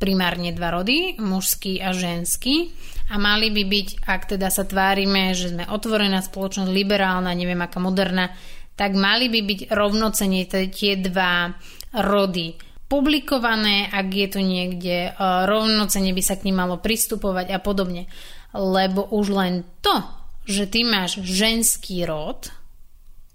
primárne 0.03 0.51
dva 0.51 0.75
rody, 0.75 1.21
mužský 1.23 1.79
a 1.79 1.95
ženský 1.95 2.75
a 3.11 3.15
mali 3.19 3.51
by 3.51 3.63
byť, 3.67 3.89
ak 4.07 4.23
teda 4.39 4.49
sa 4.55 4.63
tvárime, 4.63 5.35
že 5.35 5.51
sme 5.51 5.67
otvorená 5.67 6.23
spoločnosť, 6.23 6.71
liberálna, 6.71 7.35
neviem 7.35 7.59
aká 7.59 7.83
moderná, 7.83 8.31
tak 8.79 8.95
mali 8.95 9.27
by 9.27 9.41
byť 9.43 9.61
rovnocene 9.75 10.47
tie 10.49 10.95
dva 10.97 11.51
rody 11.91 12.55
publikované, 12.91 13.87
ak 13.87 14.09
je 14.11 14.29
to 14.31 14.41
niekde, 14.43 14.99
e, 15.09 15.11
rovnocene 15.47 16.11
by 16.11 16.23
sa 16.27 16.35
k 16.35 16.51
ním 16.51 16.59
malo 16.59 16.83
pristupovať 16.83 17.55
a 17.55 17.59
podobne. 17.63 18.11
Lebo 18.51 19.07
už 19.15 19.31
len 19.31 19.63
to, 19.79 20.03
že 20.43 20.67
ty 20.67 20.83
máš 20.83 21.23
ženský 21.23 22.03
rod, 22.03 22.51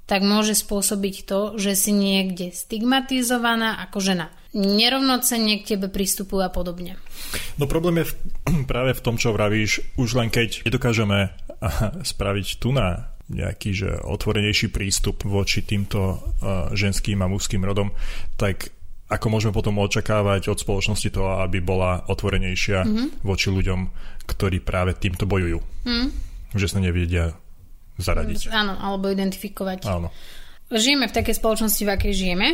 tak 0.06 0.22
môže 0.22 0.60
spôsobiť 0.60 1.16
to, 1.24 1.56
že 1.56 1.74
si 1.74 1.92
niekde 1.96 2.52
stigmatizovaná 2.52 3.80
ako 3.88 4.04
žena. 4.04 4.28
Nerovnocenne 4.56 5.60
k 5.60 5.76
tebe 5.76 5.92
pristupujú 5.92 6.40
a 6.40 6.50
podobne. 6.50 6.96
No 7.60 7.68
problém 7.68 8.02
je 8.04 8.12
v, 8.12 8.14
práve 8.72 8.96
v 8.96 9.04
tom, 9.04 9.20
čo 9.20 9.36
vravíš, 9.36 10.00
už 10.00 10.16
len 10.16 10.32
keď 10.32 10.64
nedokážeme 10.64 11.36
spraviť 12.04 12.48
tu 12.60 12.72
na 12.72 13.12
nejaký 13.26 13.70
že 13.74 13.90
otvorenejší 14.06 14.70
prístup 14.70 15.26
voči 15.26 15.66
týmto 15.66 16.00
uh, 16.14 16.70
ženským 16.78 17.18
a 17.26 17.28
mužským 17.28 17.66
rodom, 17.66 17.90
tak 18.38 18.70
ako 19.10 19.26
môžeme 19.30 19.54
potom 19.54 19.82
očakávať 19.82 20.50
od 20.50 20.62
spoločnosti 20.62 21.10
to, 21.14 21.26
aby 21.42 21.62
bola 21.62 22.06
otvorenejšia 22.10 22.86
mm-hmm. 22.86 23.08
voči 23.26 23.54
ľuďom, 23.54 23.80
ktorí 24.26 24.62
práve 24.66 24.98
týmto 24.98 25.30
bojujú. 25.30 25.62
Mm. 25.86 26.10
Že 26.58 26.68
sa 26.70 26.80
nevedia 26.82 27.26
zaradiť. 28.02 28.50
Áno, 28.50 28.74
alebo 28.82 29.14
identifikovať. 29.14 29.86
Áno. 29.86 30.10
Žijeme 30.74 31.06
v 31.06 31.16
takej 31.22 31.38
spoločnosti, 31.38 31.82
v 31.86 31.94
akej 31.94 32.14
žijeme. 32.14 32.48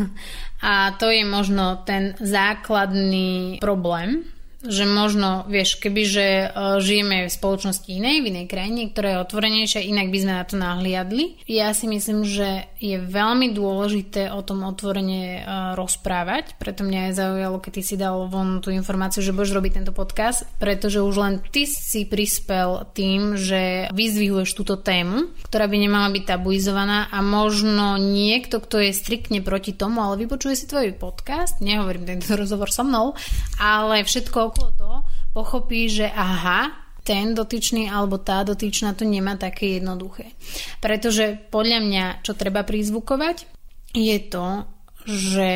A 0.68 0.94
to 0.96 1.12
je 1.12 1.26
možno 1.26 1.84
ten 1.84 2.16
základný 2.16 3.60
problém, 3.60 4.24
že 4.62 4.86
možno, 4.86 5.42
vieš, 5.50 5.82
kebyže 5.82 6.28
e, 6.30 6.46
žijeme 6.78 7.26
v 7.26 7.34
spoločnosti 7.34 7.90
inej, 7.90 8.22
v 8.22 8.30
inej 8.30 8.46
krajine, 8.46 8.94
ktorá 8.94 9.18
je 9.18 9.22
otvorenejšia, 9.26 9.90
inak 9.90 10.14
by 10.14 10.18
sme 10.22 10.32
na 10.38 10.44
to 10.46 10.54
nahliadli. 10.54 11.42
Ja 11.50 11.74
si 11.74 11.90
myslím, 11.90 12.22
že 12.22 12.70
je 12.78 12.98
veľmi 13.02 13.50
dôležité 13.50 14.30
o 14.30 14.40
tom 14.46 14.62
otvorene 14.62 15.22
e, 15.22 15.40
rozprávať, 15.74 16.54
preto 16.62 16.86
mňa 16.86 17.10
aj 17.10 17.12
zaujalo, 17.18 17.56
keď 17.58 17.72
ty 17.74 17.82
si 17.82 17.96
dal 17.98 18.30
von 18.30 18.62
tú 18.62 18.70
informáciu, 18.70 19.18
že 19.18 19.34
budeš 19.34 19.58
robiť 19.58 19.82
tento 19.82 19.92
podcast, 19.92 20.46
pretože 20.62 21.02
už 21.02 21.14
len 21.18 21.34
ty 21.50 21.66
si 21.66 22.06
prispel 22.06 22.86
tým, 22.94 23.34
že 23.34 23.90
vyzvihuješ 23.90 24.54
túto 24.54 24.78
tému, 24.78 25.34
ktorá 25.50 25.66
by 25.66 25.76
nemala 25.76 26.08
byť 26.14 26.24
tabuizovaná 26.38 27.10
a 27.10 27.18
možno 27.18 27.98
niekto, 27.98 28.62
kto 28.62 28.78
je 28.78 28.94
striktne 28.94 29.42
proti 29.42 29.74
tomu, 29.74 29.98
ale 30.06 30.22
vypočuje 30.22 30.54
si 30.54 30.70
tvoj 30.70 30.94
podcast, 30.94 31.58
nehovorím 31.58 32.06
tento 32.06 32.38
rozhovor 32.38 32.70
so 32.70 32.86
mnou, 32.86 33.18
ale 33.58 34.06
všetko 34.06 34.51
okolo 34.52 34.70
toho 34.76 34.98
pochopí, 35.32 35.88
že 35.88 36.06
aha, 36.06 36.92
ten 37.02 37.34
dotyčný 37.34 37.90
alebo 37.90 38.22
tá 38.22 38.46
dotyčná 38.46 38.94
to 38.94 39.02
nemá 39.02 39.34
také 39.34 39.82
jednoduché. 39.82 40.38
Pretože 40.78 41.34
podľa 41.50 41.80
mňa, 41.82 42.04
čo 42.22 42.38
treba 42.38 42.62
prizvukovať, 42.62 43.48
je 43.96 44.18
to, 44.30 44.68
že 45.08 45.50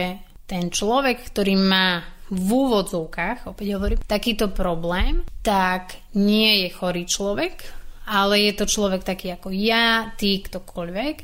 ten 0.47 0.73
človek, 0.75 1.23
ktorý 1.31 1.55
má 1.55 2.03
v 2.27 2.49
úvodzovkách, 2.51 3.47
opäť 3.47 3.79
hovorím, 3.79 4.03
takýto 4.03 4.51
problém, 4.51 5.23
tak 5.47 5.95
nie 6.19 6.67
je 6.67 6.69
chorý 6.75 7.07
človek, 7.07 7.63
ale 8.11 8.51
je 8.51 8.53
to 8.59 8.67
človek 8.67 9.07
taký 9.07 9.35
ako 9.35 9.55
ja, 9.55 10.11
ty, 10.19 10.43
ktokoľvek. 10.43 11.17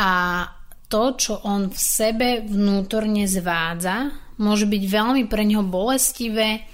A 0.00 0.12
to, 0.88 1.02
čo 1.16 1.34
on 1.44 1.68
v 1.68 1.76
sebe 1.76 2.28
vnútorne 2.44 3.28
zvádza, 3.28 4.12
môže 4.40 4.64
byť 4.68 4.82
veľmi 4.88 5.24
pre 5.28 5.44
neho 5.44 5.64
bolestivé, 5.64 6.64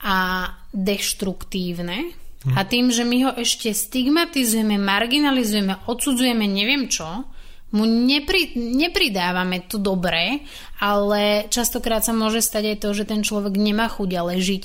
a 0.00 0.48
deštruktívne. 0.72 2.16
Hm. 2.40 2.56
A 2.56 2.60
tým, 2.64 2.88
že 2.88 3.04
my 3.04 3.16
ho 3.28 3.32
ešte 3.36 3.68
stigmatizujeme, 3.72 4.80
marginalizujeme, 4.80 5.84
odsudzujeme 5.84 6.48
neviem 6.48 6.88
čo, 6.88 7.28
mu 7.70 7.86
nepri, 7.86 8.50
nepridávame 8.58 9.70
to 9.70 9.78
dobré, 9.78 10.42
ale 10.82 11.46
častokrát 11.52 12.02
sa 12.02 12.10
môže 12.10 12.42
stať 12.42 12.74
aj 12.74 12.76
to, 12.82 12.88
že 12.96 13.04
ten 13.06 13.22
človek 13.22 13.54
nemá 13.54 13.86
chuť 13.86 14.10
ale 14.18 14.42
žiť. 14.42 14.64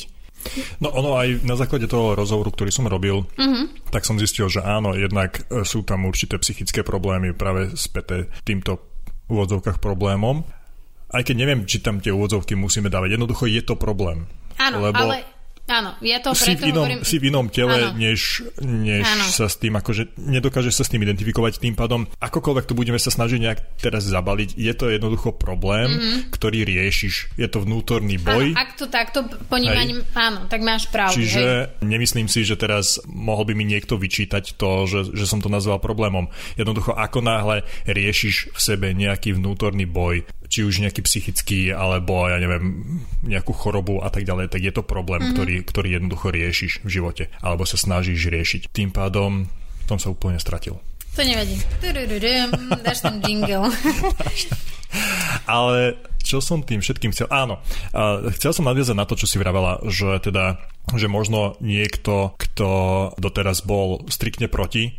No 0.78 0.94
ono 0.94 1.18
aj 1.18 1.42
na 1.42 1.58
základe 1.58 1.90
toho 1.90 2.14
rozhovoru, 2.14 2.54
ktorý 2.54 2.70
som 2.70 2.86
robil, 2.86 3.26
uh-huh. 3.26 3.66
tak 3.90 4.06
som 4.06 4.22
zistil, 4.22 4.46
že 4.46 4.62
áno, 4.62 4.94
jednak 4.94 5.42
e, 5.50 5.66
sú 5.66 5.82
tam 5.82 6.06
určité 6.06 6.38
psychické 6.38 6.86
problémy 6.86 7.34
práve 7.34 7.74
späté 7.74 8.30
týmto 8.46 8.78
úvodzovkách 9.26 9.82
problémom. 9.82 10.46
Aj 11.10 11.22
keď 11.26 11.36
neviem, 11.38 11.66
či 11.66 11.82
tam 11.82 11.98
tie 11.98 12.14
úvodzovky 12.14 12.54
musíme 12.54 12.94
dávať. 12.94 13.18
Jednoducho 13.18 13.50
je 13.50 13.62
to 13.66 13.74
problém. 13.74 14.30
Áno, 14.60 14.78
lebo 14.82 14.98
ale 14.98 15.36
Áno, 15.66 15.98
ja 16.06 16.22
to 16.22 16.38
si 16.38 16.54
v, 16.54 16.70
inom, 16.70 16.86
hovorím... 16.86 17.02
si 17.02 17.18
v 17.18 17.34
inom 17.34 17.50
tele, 17.50 17.90
áno. 17.90 17.98
než, 17.98 18.46
než 18.62 19.02
sa 19.34 19.50
s 19.50 19.58
tým, 19.58 19.74
akože 19.74 20.14
nedokáže 20.14 20.70
sa 20.70 20.86
s 20.86 20.94
tým 20.94 21.02
identifikovať 21.02 21.58
tým 21.58 21.74
pádom. 21.74 22.06
Akokoľvek 22.22 22.70
to 22.70 22.78
budeme 22.78 23.02
sa 23.02 23.10
snažiť 23.10 23.40
nejak 23.42 23.60
teraz 23.82 24.06
zabaliť, 24.06 24.54
je 24.54 24.74
to 24.78 24.94
jednoducho 24.94 25.34
problém, 25.34 25.90
mm-hmm. 25.90 26.20
ktorý 26.30 26.70
riešiš. 26.70 27.34
Je 27.34 27.50
to 27.50 27.66
vnútorný 27.66 28.22
boj. 28.22 28.54
Áno, 28.54 28.62
ak 28.62 28.70
to 28.78 28.86
takto 28.94 29.26
ponímaním, 29.50 30.06
áno, 30.14 30.46
tak 30.46 30.62
máš 30.62 30.86
pravdu. 30.94 31.18
Čiže 31.18 31.42
hej. 31.42 31.82
nemyslím 31.82 32.30
si, 32.30 32.46
že 32.46 32.62
teraz 32.62 33.02
mohol 33.10 33.50
by 33.50 33.58
mi 33.58 33.66
niekto 33.66 33.98
vyčítať 33.98 34.62
to, 34.62 34.86
že, 34.86 35.18
že 35.18 35.26
som 35.26 35.42
to 35.42 35.50
nazval 35.50 35.82
problémom. 35.82 36.30
Jednoducho, 36.62 36.94
ako 36.94 37.26
náhle 37.26 37.66
riešiš 37.90 38.54
v 38.54 38.60
sebe 38.62 38.94
nejaký 38.94 39.34
vnútorný 39.34 39.90
boj, 39.90 40.30
či 40.56 40.64
už 40.64 40.80
nejaký 40.80 41.04
psychický, 41.04 41.76
alebo 41.76 42.32
ja 42.32 42.40
neviem, 42.40 43.04
nejakú 43.28 43.52
chorobu 43.52 44.00
a 44.00 44.08
tak 44.08 44.24
ďalej, 44.24 44.48
tak 44.48 44.64
je 44.64 44.72
to 44.72 44.88
problém, 44.88 45.20
mm-hmm. 45.20 45.36
ktorý, 45.36 45.56
ktorý 45.68 45.88
jednoducho 46.00 46.32
riešiš 46.32 46.72
v 46.88 46.90
živote, 46.96 47.28
alebo 47.44 47.68
sa 47.68 47.76
snažíš 47.76 48.32
riešiť. 48.32 48.72
Tým 48.72 48.96
pádom 48.96 49.52
tom 49.84 50.00
sa 50.00 50.08
úplne 50.08 50.40
stratil. 50.40 50.80
To 51.20 51.22
nevadí. 51.28 51.60
Dáš 52.88 53.04
ten 53.04 53.20
jingle. 53.20 53.68
Ale 55.44 56.00
čo 56.24 56.40
som 56.40 56.64
tým 56.64 56.80
všetkým 56.80 57.12
chcel? 57.12 57.28
Áno, 57.28 57.60
chcel 58.40 58.52
som 58.56 58.64
nadviazať 58.64 58.96
na 58.96 59.04
to, 59.04 59.20
čo 59.20 59.28
si 59.28 59.36
vravela, 59.36 59.84
že 59.92 60.24
teda, 60.24 60.56
že 60.96 61.12
možno 61.12 61.60
niekto, 61.60 62.32
kto 62.40 63.12
doteraz 63.20 63.60
bol 63.60 64.08
striktne 64.08 64.48
proti, 64.48 64.96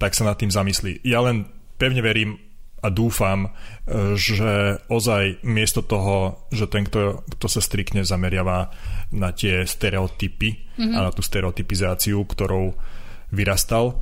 tak 0.00 0.16
sa 0.16 0.24
nad 0.24 0.40
tým 0.40 0.48
zamyslí. 0.48 1.04
Ja 1.04 1.20
len 1.20 1.52
pevne 1.76 2.00
verím, 2.00 2.40
a 2.86 2.88
dúfam, 2.94 3.50
e, 3.50 4.14
že 4.14 4.78
ozaj 4.86 5.42
miesto 5.42 5.82
toho, 5.82 6.46
že 6.54 6.70
ten, 6.70 6.86
kto, 6.86 7.26
kto 7.26 7.46
sa 7.50 7.58
striktne 7.58 8.06
zameriava 8.06 8.70
na 9.10 9.34
tie 9.34 9.66
stereotypy 9.66 10.78
mm-hmm. 10.78 10.94
a 10.94 10.98
na 11.02 11.10
tú 11.10 11.26
stereotypizáciu, 11.26 12.22
ktorou 12.22 12.78
vyrastal, 13.34 13.98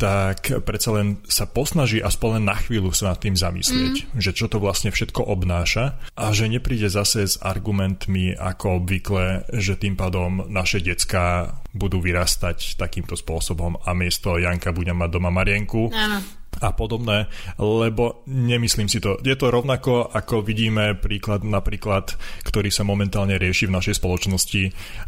tak 0.00 0.64
predsa 0.64 0.96
len 0.96 1.20
sa 1.28 1.44
posnaží 1.44 2.00
aspoň 2.00 2.40
len 2.40 2.44
na 2.48 2.56
chvíľu 2.56 2.88
sa 2.96 3.12
nad 3.12 3.20
tým 3.20 3.36
zamyslieť, 3.36 3.94
mm. 4.08 4.16
že 4.16 4.32
čo 4.32 4.48
to 4.48 4.56
vlastne 4.56 4.88
všetko 4.88 5.28
obnáša 5.28 6.00
a 6.16 6.24
že 6.32 6.48
nepríde 6.48 6.88
zase 6.88 7.28
s 7.28 7.36
argumentmi 7.36 8.32
ako 8.32 8.80
obvykle, 8.80 9.44
že 9.60 9.76
tým 9.76 10.00
pádom 10.00 10.48
naše 10.48 10.80
decka 10.80 11.52
budú 11.76 12.00
vyrastať 12.00 12.80
takýmto 12.80 13.12
spôsobom 13.12 13.76
a 13.84 13.92
miesto 13.92 14.40
Janka 14.40 14.72
bude 14.72 14.96
mať 14.96 15.08
doma 15.12 15.28
Marienku. 15.28 15.92
Áno 15.92 16.39
a 16.60 16.70
podobné, 16.76 17.26
lebo 17.56 18.20
nemyslím 18.28 18.86
si 18.86 19.00
to. 19.00 19.16
Je 19.24 19.34
to 19.34 19.48
rovnako, 19.48 20.12
ako 20.12 20.44
vidíme 20.44 20.94
príklad 20.96 21.40
napríklad, 21.40 22.14
ktorý 22.44 22.68
sa 22.68 22.84
momentálne 22.84 23.40
rieši 23.40 23.66
v 23.66 23.76
našej 23.80 23.96
spoločnosti. 23.96 24.62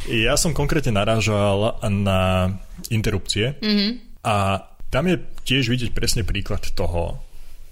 Ja 0.09 0.33
som 0.33 0.57
konkrétne 0.57 0.97
narážal 0.97 1.77
na 1.85 2.49
interrupcie 2.89 3.55
mm-hmm. 3.61 3.91
a 4.25 4.65
tam 4.89 5.03
je 5.09 5.21
tiež 5.45 5.69
vidieť 5.69 5.91
presne 5.93 6.25
príklad 6.25 6.73
toho, 6.73 7.21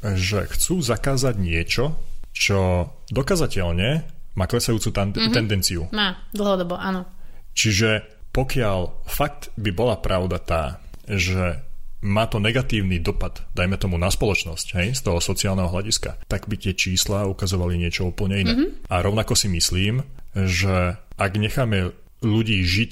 že 0.02 0.50
chcú 0.50 0.82
zakázať 0.82 1.38
niečo, 1.38 1.98
čo 2.34 2.89
dokazateľne 3.13 3.89
má 4.38 4.46
klesajúcu 4.48 4.89
tan- 4.89 5.13
mm-hmm. 5.13 5.34
tendenciu. 5.36 5.82
Má, 5.91 6.17
dlhodobo, 6.34 6.80
áno. 6.80 7.06
Čiže 7.52 8.08
pokiaľ 8.32 9.06
fakt 9.06 9.52
by 9.60 9.72
bola 9.76 10.00
pravda 10.00 10.39
tá, 10.39 10.63
že 11.06 11.60
má 12.02 12.26
to 12.26 12.42
negatívny 12.42 12.98
dopad, 12.98 13.46
dajme 13.54 13.78
tomu 13.78 14.02
na 14.02 14.10
spoločnosť, 14.10 14.68
hej, 14.82 14.88
z 14.98 15.02
toho 15.06 15.22
sociálneho 15.22 15.70
hľadiska, 15.70 16.26
tak 16.26 16.50
by 16.50 16.58
tie 16.58 16.74
čísla 16.74 17.30
ukazovali 17.30 17.78
niečo 17.78 18.10
úplne 18.10 18.42
iné. 18.42 18.54
Mm-hmm. 18.58 18.90
A 18.90 19.06
rovnako 19.06 19.38
si 19.38 19.48
myslím, 19.54 20.02
že 20.34 20.98
ak 20.98 21.32
necháme 21.38 21.94
ľudí 22.26 22.58
žiť 22.66 22.92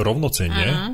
rovnocenne, 0.00 0.68
Aha. 0.72 0.90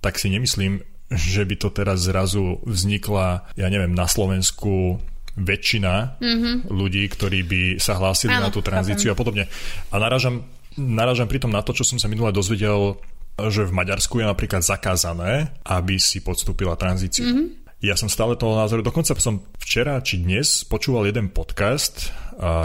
tak 0.00 0.16
si 0.16 0.32
nemyslím, 0.32 0.80
že 1.12 1.44
by 1.44 1.54
to 1.60 1.68
teraz 1.70 2.08
zrazu 2.08 2.64
vznikla, 2.64 3.52
ja 3.54 3.68
neviem, 3.68 3.92
na 3.92 4.08
Slovensku 4.08 4.98
väčšina 5.36 6.16
mm-hmm. 6.16 6.54
ľudí, 6.72 7.04
ktorí 7.12 7.44
by 7.44 7.60
sa 7.76 8.00
hlásili 8.00 8.32
Áno, 8.32 8.48
na 8.48 8.50
tú 8.50 8.64
tranzíciu 8.64 9.12
chápem. 9.12 9.16
a 9.16 9.20
podobne. 9.20 9.44
A 9.92 10.00
narážam, 10.00 10.48
narážam 10.80 11.28
pritom 11.28 11.52
na 11.52 11.60
to, 11.60 11.76
čo 11.76 11.84
som 11.84 12.00
sa 12.00 12.08
minule 12.08 12.32
dozvedel 12.32 12.96
že 13.36 13.68
v 13.68 13.76
Maďarsku 13.76 14.16
je 14.20 14.26
napríklad 14.26 14.64
zakázané, 14.64 15.52
aby 15.68 16.00
si 16.00 16.24
podstúpila 16.24 16.72
tranzíciu. 16.80 17.28
Mm-hmm. 17.28 17.48
Ja 17.84 17.92
som 17.92 18.08
stále 18.08 18.40
toho 18.40 18.56
názoru, 18.56 18.80
dokonca 18.80 19.12
som 19.20 19.44
včera 19.60 20.00
či 20.00 20.24
dnes 20.24 20.64
počúval 20.64 21.12
jeden 21.12 21.28
podcast 21.28 22.08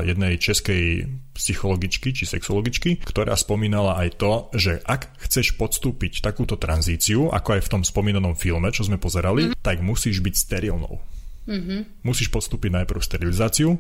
jednej 0.07 0.39
českej 0.39 1.11
psychologičky 1.35 2.15
či 2.15 2.23
sexologičky, 2.23 3.03
ktorá 3.03 3.35
spomínala 3.35 3.99
aj 3.99 4.09
to, 4.15 4.31
že 4.55 4.79
ak 4.83 5.19
chceš 5.27 5.59
podstúpiť 5.59 6.23
takúto 6.23 6.55
tranzíciu, 6.55 7.27
ako 7.27 7.59
aj 7.59 7.61
v 7.67 7.71
tom 7.71 7.83
spomínanom 7.83 8.39
filme, 8.39 8.71
čo 8.71 8.87
sme 8.87 8.95
pozerali, 8.95 9.51
mm-hmm. 9.51 9.59
tak 9.59 9.83
musíš 9.83 10.23
byť 10.23 10.35
sterilnou. 10.35 11.03
Mm-hmm. 11.41 12.07
Musíš 12.07 12.31
podstúpiť 12.31 12.71
najprv 12.79 13.01
sterilizáciu, 13.03 13.75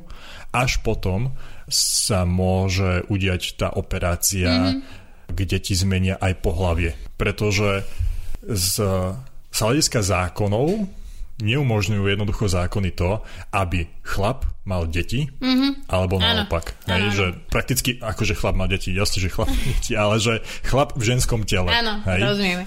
až 0.51 0.83
potom 0.83 1.31
sa 1.71 2.27
môže 2.27 3.07
udiať 3.07 3.55
tá 3.55 3.71
operácia 3.71 4.51
mm-hmm 4.51 5.00
kde 5.31 5.57
ti 5.63 5.73
zmenia 5.73 6.19
aj 6.19 6.43
pohlavie. 6.43 6.93
Pretože 7.15 7.87
z, 8.45 8.75
z 9.49 9.57
hľadiska 9.57 10.03
zákonov 10.03 10.87
neumožňujú 11.41 12.05
jednoducho 12.05 12.45
zákony 12.45 12.93
to, 12.93 13.19
aby 13.49 13.89
chlap 14.05 14.45
mal 14.61 14.85
deti, 14.85 15.25
mm-hmm. 15.25 15.89
alebo 15.89 16.21
naopak. 16.21 16.77
Hej, 16.85 17.03
že 17.17 17.25
prakticky, 17.49 17.97
akože 17.97 18.37
chlap 18.37 18.53
má 18.53 18.69
deti, 18.69 18.93
jasne, 18.93 19.17
že 19.25 19.33
chlap 19.33 19.49
má 19.49 19.61
deti, 19.65 19.91
ale 19.97 20.21
že 20.21 20.45
chlap 20.61 20.93
v 20.93 21.03
ženskom 21.03 21.41
tele. 21.49 21.73
Áno, 21.73 22.05
hej? 22.05 22.21
rozumieme. 22.21 22.63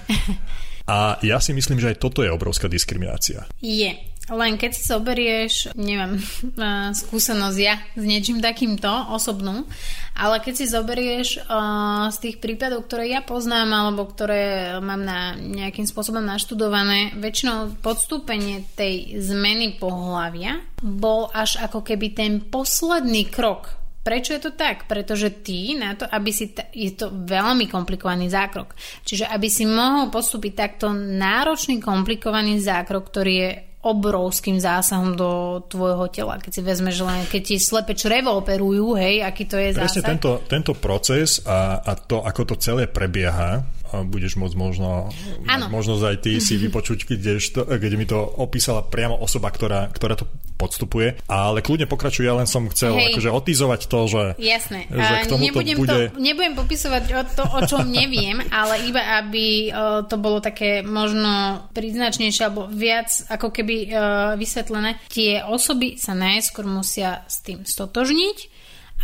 A 0.85 1.17
ja 1.25 1.41
si 1.41 1.49
myslím, 1.49 1.81
že 1.81 1.95
aj 1.95 1.97
toto 1.97 2.21
je 2.21 2.29
obrovská 2.29 2.69
diskriminácia. 2.69 3.49
Je. 3.57 3.89
Len 4.25 4.57
keď 4.57 4.71
si 4.73 4.83
zoberieš, 4.89 5.53
neviem, 5.77 6.17
skúsenosť 7.05 7.57
ja 7.61 7.77
s 7.93 8.03
niečím 8.03 8.41
takýmto 8.41 8.89
osobnú, 9.13 9.69
ale 10.15 10.41
keď 10.41 10.53
si 10.55 10.65
zoberieš 10.71 11.45
uh, 11.45 12.07
z 12.09 12.17
tých 12.23 12.37
prípadov, 12.41 12.87
ktoré 12.87 13.11
ja 13.11 13.21
poznám 13.21 13.69
alebo 13.69 14.07
ktoré 14.07 14.77
mám 14.81 15.03
na 15.03 15.35
nejakým 15.37 15.85
spôsobom 15.85 16.23
naštudované, 16.23 17.13
väčšinou 17.19 17.77
podstúpenie 17.83 18.65
tej 18.73 19.21
zmeny 19.21 19.77
pohľavia 19.77 20.63
bol 20.81 21.29
až 21.29 21.61
ako 21.61 21.83
keby 21.83 22.15
ten 22.15 22.39
posledný 22.41 23.27
krok 23.29 23.85
Prečo 24.05 24.37
je 24.37 24.41
to 24.45 24.53
tak? 24.53 24.85
Pretože 24.85 25.41
ty 25.41 25.73
na 25.73 25.97
to, 25.97 26.05
aby 26.05 26.29
si, 26.29 26.53
ta, 26.53 26.69
je 26.69 26.93
to 26.93 27.09
veľmi 27.09 27.65
komplikovaný 27.65 28.29
zákrok. 28.29 28.77
Čiže 29.01 29.25
aby 29.25 29.49
si 29.49 29.65
mohol 29.65 30.13
postúpiť 30.13 30.53
takto 30.53 30.93
náročný, 30.93 31.81
komplikovaný 31.81 32.61
zákrok, 32.61 33.09
ktorý 33.09 33.33
je 33.33 33.51
obrovským 33.85 34.57
zásahom 34.57 35.13
do 35.13 35.61
tvojho 35.69 36.09
tela. 36.09 36.41
Keď 36.41 36.51
si 36.51 36.61
vezmeš 36.65 37.05
len, 37.05 37.21
keď 37.29 37.41
ti 37.45 37.55
slepe 37.61 37.93
črevo 37.93 38.33
operujú, 38.41 38.97
hej, 38.97 39.21
aký 39.21 39.45
to 39.45 39.61
je 39.61 39.77
Presne 39.77 40.01
zásah. 40.01 40.09
tento, 40.09 40.31
tento 40.49 40.73
proces 40.73 41.37
a, 41.45 41.85
a 41.85 41.93
to, 41.93 42.25
ako 42.25 42.41
to 42.49 42.55
celé 42.57 42.89
prebieha, 42.89 43.61
budeš 44.03 44.35
môcť 44.35 44.55
možno 44.59 45.07
ano. 45.47 45.65
možnosť 45.71 46.03
aj 46.03 46.17
ty 46.19 46.31
si 46.43 46.59
vypočuť, 46.59 47.07
kde, 47.07 47.39
kde 47.63 47.95
mi 47.95 48.03
to 48.03 48.19
opísala 48.19 48.83
priamo 48.83 49.15
osoba, 49.15 49.47
ktorá, 49.53 49.87
ktorá 49.93 50.19
to 50.19 50.27
podstupuje. 50.55 51.19
Ale 51.27 51.59
kľudne 51.59 51.85
pokračuj, 51.85 52.25
ja 52.25 52.35
len 52.35 52.47
som 52.47 52.67
chcel 52.71 52.95
Hej. 52.95 53.15
akože 53.15 53.29
otýzovať 53.31 53.81
to, 53.91 53.99
že, 54.07 54.23
Jasné. 54.39 54.87
že 54.87 55.13
k 55.23 55.27
tomu 55.27 55.51
nebudem, 55.51 55.77
bude... 55.77 56.11
to, 56.11 56.19
nebudem 56.19 56.53
popisovať 56.55 57.03
o 57.11 57.23
to, 57.27 57.43
o 57.43 57.59
čom 57.67 57.83
neviem, 57.87 58.39
ale 58.49 58.87
iba 58.87 59.19
aby 59.21 59.69
to 60.07 60.15
bolo 60.17 60.39
také 60.39 60.81
možno 60.81 61.63
príznačnejšie 61.75 62.43
alebo 62.47 62.71
viac 62.71 63.11
ako 63.27 63.51
keby 63.51 63.75
vysvetlené. 64.39 64.97
Tie 65.11 65.43
osoby 65.43 65.99
sa 65.99 66.15
najskôr 66.15 66.65
musia 66.65 67.27
s 67.27 67.43
tým 67.43 67.67
stotožniť 67.67 68.37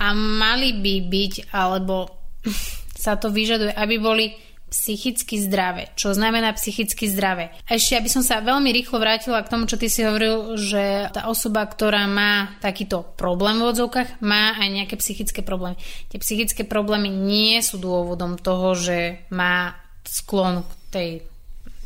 a 0.02 0.16
mali 0.16 0.80
by 0.80 0.96
byť, 1.12 1.34
alebo 1.52 2.08
sa 3.04 3.20
to 3.20 3.30
vyžaduje, 3.30 3.76
aby 3.76 3.96
boli 4.00 4.26
psychicky 4.72 5.36
zdravé. 5.44 5.92
Čo 6.00 6.16
znamená 6.16 6.56
psychicky 6.56 7.12
zdravé? 7.12 7.52
A 7.68 7.76
ešte, 7.76 8.00
aby 8.00 8.08
som 8.08 8.24
sa 8.24 8.40
veľmi 8.40 8.72
rýchlo 8.72 9.04
vrátila 9.04 9.44
k 9.44 9.52
tomu, 9.52 9.68
čo 9.68 9.76
ty 9.76 9.92
si 9.92 10.08
hovoril, 10.08 10.56
že 10.56 11.12
tá 11.12 11.28
osoba, 11.28 11.68
ktorá 11.68 12.08
má 12.08 12.56
takýto 12.64 13.04
problém 13.20 13.60
v 13.60 13.68
odzovkách, 13.68 14.24
má 14.24 14.56
aj 14.56 14.70
nejaké 14.72 14.96
psychické 14.96 15.44
problémy. 15.44 15.76
Tie 16.08 16.24
psychické 16.24 16.64
problémy 16.64 17.12
nie 17.12 17.60
sú 17.60 17.84
dôvodom 17.84 18.40
toho, 18.40 18.72
že 18.80 19.28
má 19.28 19.76
sklon 20.08 20.64
k 20.64 20.72
tej 20.88 21.10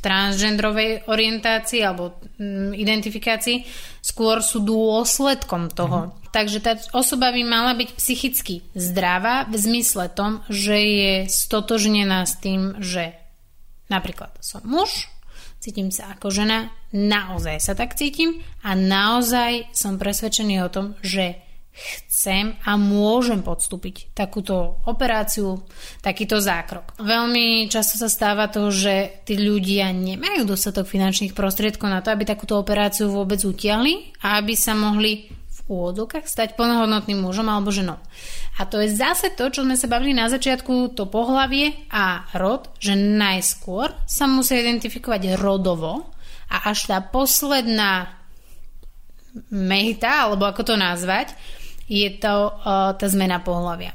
transgendrovej 0.06 1.10
orientácii 1.10 1.82
alebo 1.82 2.22
mm, 2.38 2.78
identifikácii, 2.78 3.66
skôr 4.06 4.46
sú 4.46 4.62
dôsledkom 4.62 5.74
toho. 5.74 6.14
Mm. 6.14 6.30
Takže 6.30 6.60
tá 6.62 6.78
osoba 6.94 7.34
by 7.34 7.42
mala 7.42 7.74
byť 7.74 7.90
psychicky 7.98 8.62
zdravá 8.78 9.50
v 9.50 9.56
zmysle 9.58 10.14
tom, 10.14 10.46
že 10.46 10.78
je 10.78 11.14
stotožnená 11.26 12.22
s 12.30 12.38
tým, 12.38 12.78
že 12.78 13.18
napríklad 13.90 14.30
som 14.46 14.62
muž, 14.62 15.10
cítim 15.58 15.90
sa 15.90 16.14
ako 16.14 16.30
žena, 16.30 16.70
naozaj 16.94 17.58
sa 17.58 17.74
tak 17.74 17.98
cítim 17.98 18.46
a 18.62 18.78
naozaj 18.78 19.74
som 19.74 19.98
presvedčený 19.98 20.62
o 20.62 20.70
tom, 20.70 20.94
že 21.02 21.45
chcem 21.76 22.56
a 22.64 22.80
môžem 22.80 23.44
podstúpiť 23.44 24.16
takúto 24.16 24.80
operáciu, 24.88 25.60
takýto 26.00 26.40
zákrok. 26.40 26.96
Veľmi 26.98 27.68
často 27.68 28.00
sa 28.00 28.08
stáva 28.08 28.48
to, 28.48 28.72
že 28.72 29.24
tí 29.28 29.36
ľudia 29.36 29.92
nemajú 29.92 30.48
dostatok 30.48 30.88
finančných 30.88 31.36
prostriedkov 31.36 31.92
na 31.92 32.00
to, 32.00 32.16
aby 32.16 32.24
takúto 32.24 32.56
operáciu 32.56 33.12
vôbec 33.12 33.44
utiahli 33.44 34.16
a 34.24 34.40
aby 34.40 34.56
sa 34.56 34.72
mohli 34.72 35.28
v 35.30 35.60
úvodokách 35.68 36.30
stať 36.30 36.56
plnohodnotným 36.56 37.20
mužom 37.20 37.52
alebo 37.52 37.76
ženou. 37.76 38.00
A 38.56 38.64
to 38.64 38.80
je 38.80 38.96
zase 38.96 39.36
to, 39.36 39.52
čo 39.52 39.68
sme 39.68 39.76
sa 39.76 39.92
bavili 39.92 40.16
na 40.16 40.32
začiatku, 40.32 40.96
to 40.96 41.12
pohlavie 41.12 41.76
a 41.92 42.24
rod, 42.40 42.72
že 42.80 42.96
najskôr 42.96 43.92
sa 44.08 44.32
musia 44.32 44.64
identifikovať 44.64 45.36
rodovo 45.36 46.16
a 46.48 46.72
až 46.72 46.88
tá 46.88 47.04
posledná 47.04 48.16
mehta, 49.52 50.24
alebo 50.24 50.48
ako 50.48 50.64
to 50.64 50.76
nazvať, 50.80 51.36
je 51.86 52.10
to 52.18 52.50
uh, 52.50 52.98
tá 52.98 53.06
zmena 53.06 53.42
pohľavia. 53.42 53.94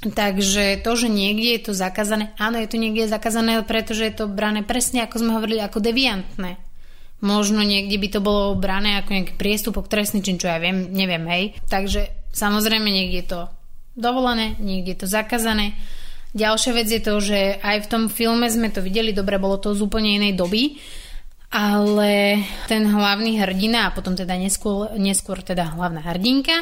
Takže 0.00 0.80
to, 0.80 0.96
že 0.96 1.12
niekde 1.12 1.60
je 1.60 1.62
to 1.68 1.72
zakázané, 1.76 2.32
áno, 2.40 2.56
je 2.56 2.68
to 2.72 2.80
niekde 2.80 3.04
zakázané, 3.04 3.60
pretože 3.68 4.08
je 4.08 4.14
to 4.16 4.32
brané 4.32 4.64
presne, 4.64 5.04
ako 5.04 5.20
sme 5.20 5.36
hovorili, 5.36 5.60
ako 5.60 5.84
deviantné. 5.84 6.56
Možno 7.20 7.60
niekde 7.60 8.00
by 8.00 8.08
to 8.08 8.20
bolo 8.24 8.56
brané 8.56 8.96
ako 8.96 9.12
nejaký 9.12 9.36
priestupok, 9.36 9.92
trestný 9.92 10.24
čin, 10.24 10.40
čo 10.40 10.48
ja 10.48 10.56
viem, 10.56 10.88
neviem, 10.88 11.20
hej. 11.28 11.44
Takže 11.68 12.32
samozrejme 12.32 12.88
niekde 12.88 13.18
je 13.20 13.28
to 13.28 13.40
dovolené, 13.92 14.56
niekde 14.56 14.96
je 14.96 15.00
to 15.04 15.08
zakázané. 15.12 15.76
Ďalšia 16.32 16.72
vec 16.72 16.88
je 16.88 17.02
to, 17.04 17.20
že 17.20 17.60
aj 17.60 17.84
v 17.84 17.90
tom 17.92 18.04
filme 18.08 18.48
sme 18.48 18.72
to 18.72 18.80
videli, 18.80 19.12
dobre, 19.12 19.36
bolo 19.36 19.60
to 19.60 19.76
z 19.76 19.84
úplne 19.84 20.16
inej 20.16 20.32
doby, 20.32 20.80
ale 21.52 22.40
ten 22.72 22.88
hlavný 22.88 23.36
hrdina 23.36 23.90
a 23.90 23.92
potom 23.92 24.16
teda 24.16 24.32
neskôr, 24.40 24.96
neskôr 24.96 25.44
teda 25.44 25.76
hlavná 25.76 26.00
hrdinka 26.00 26.56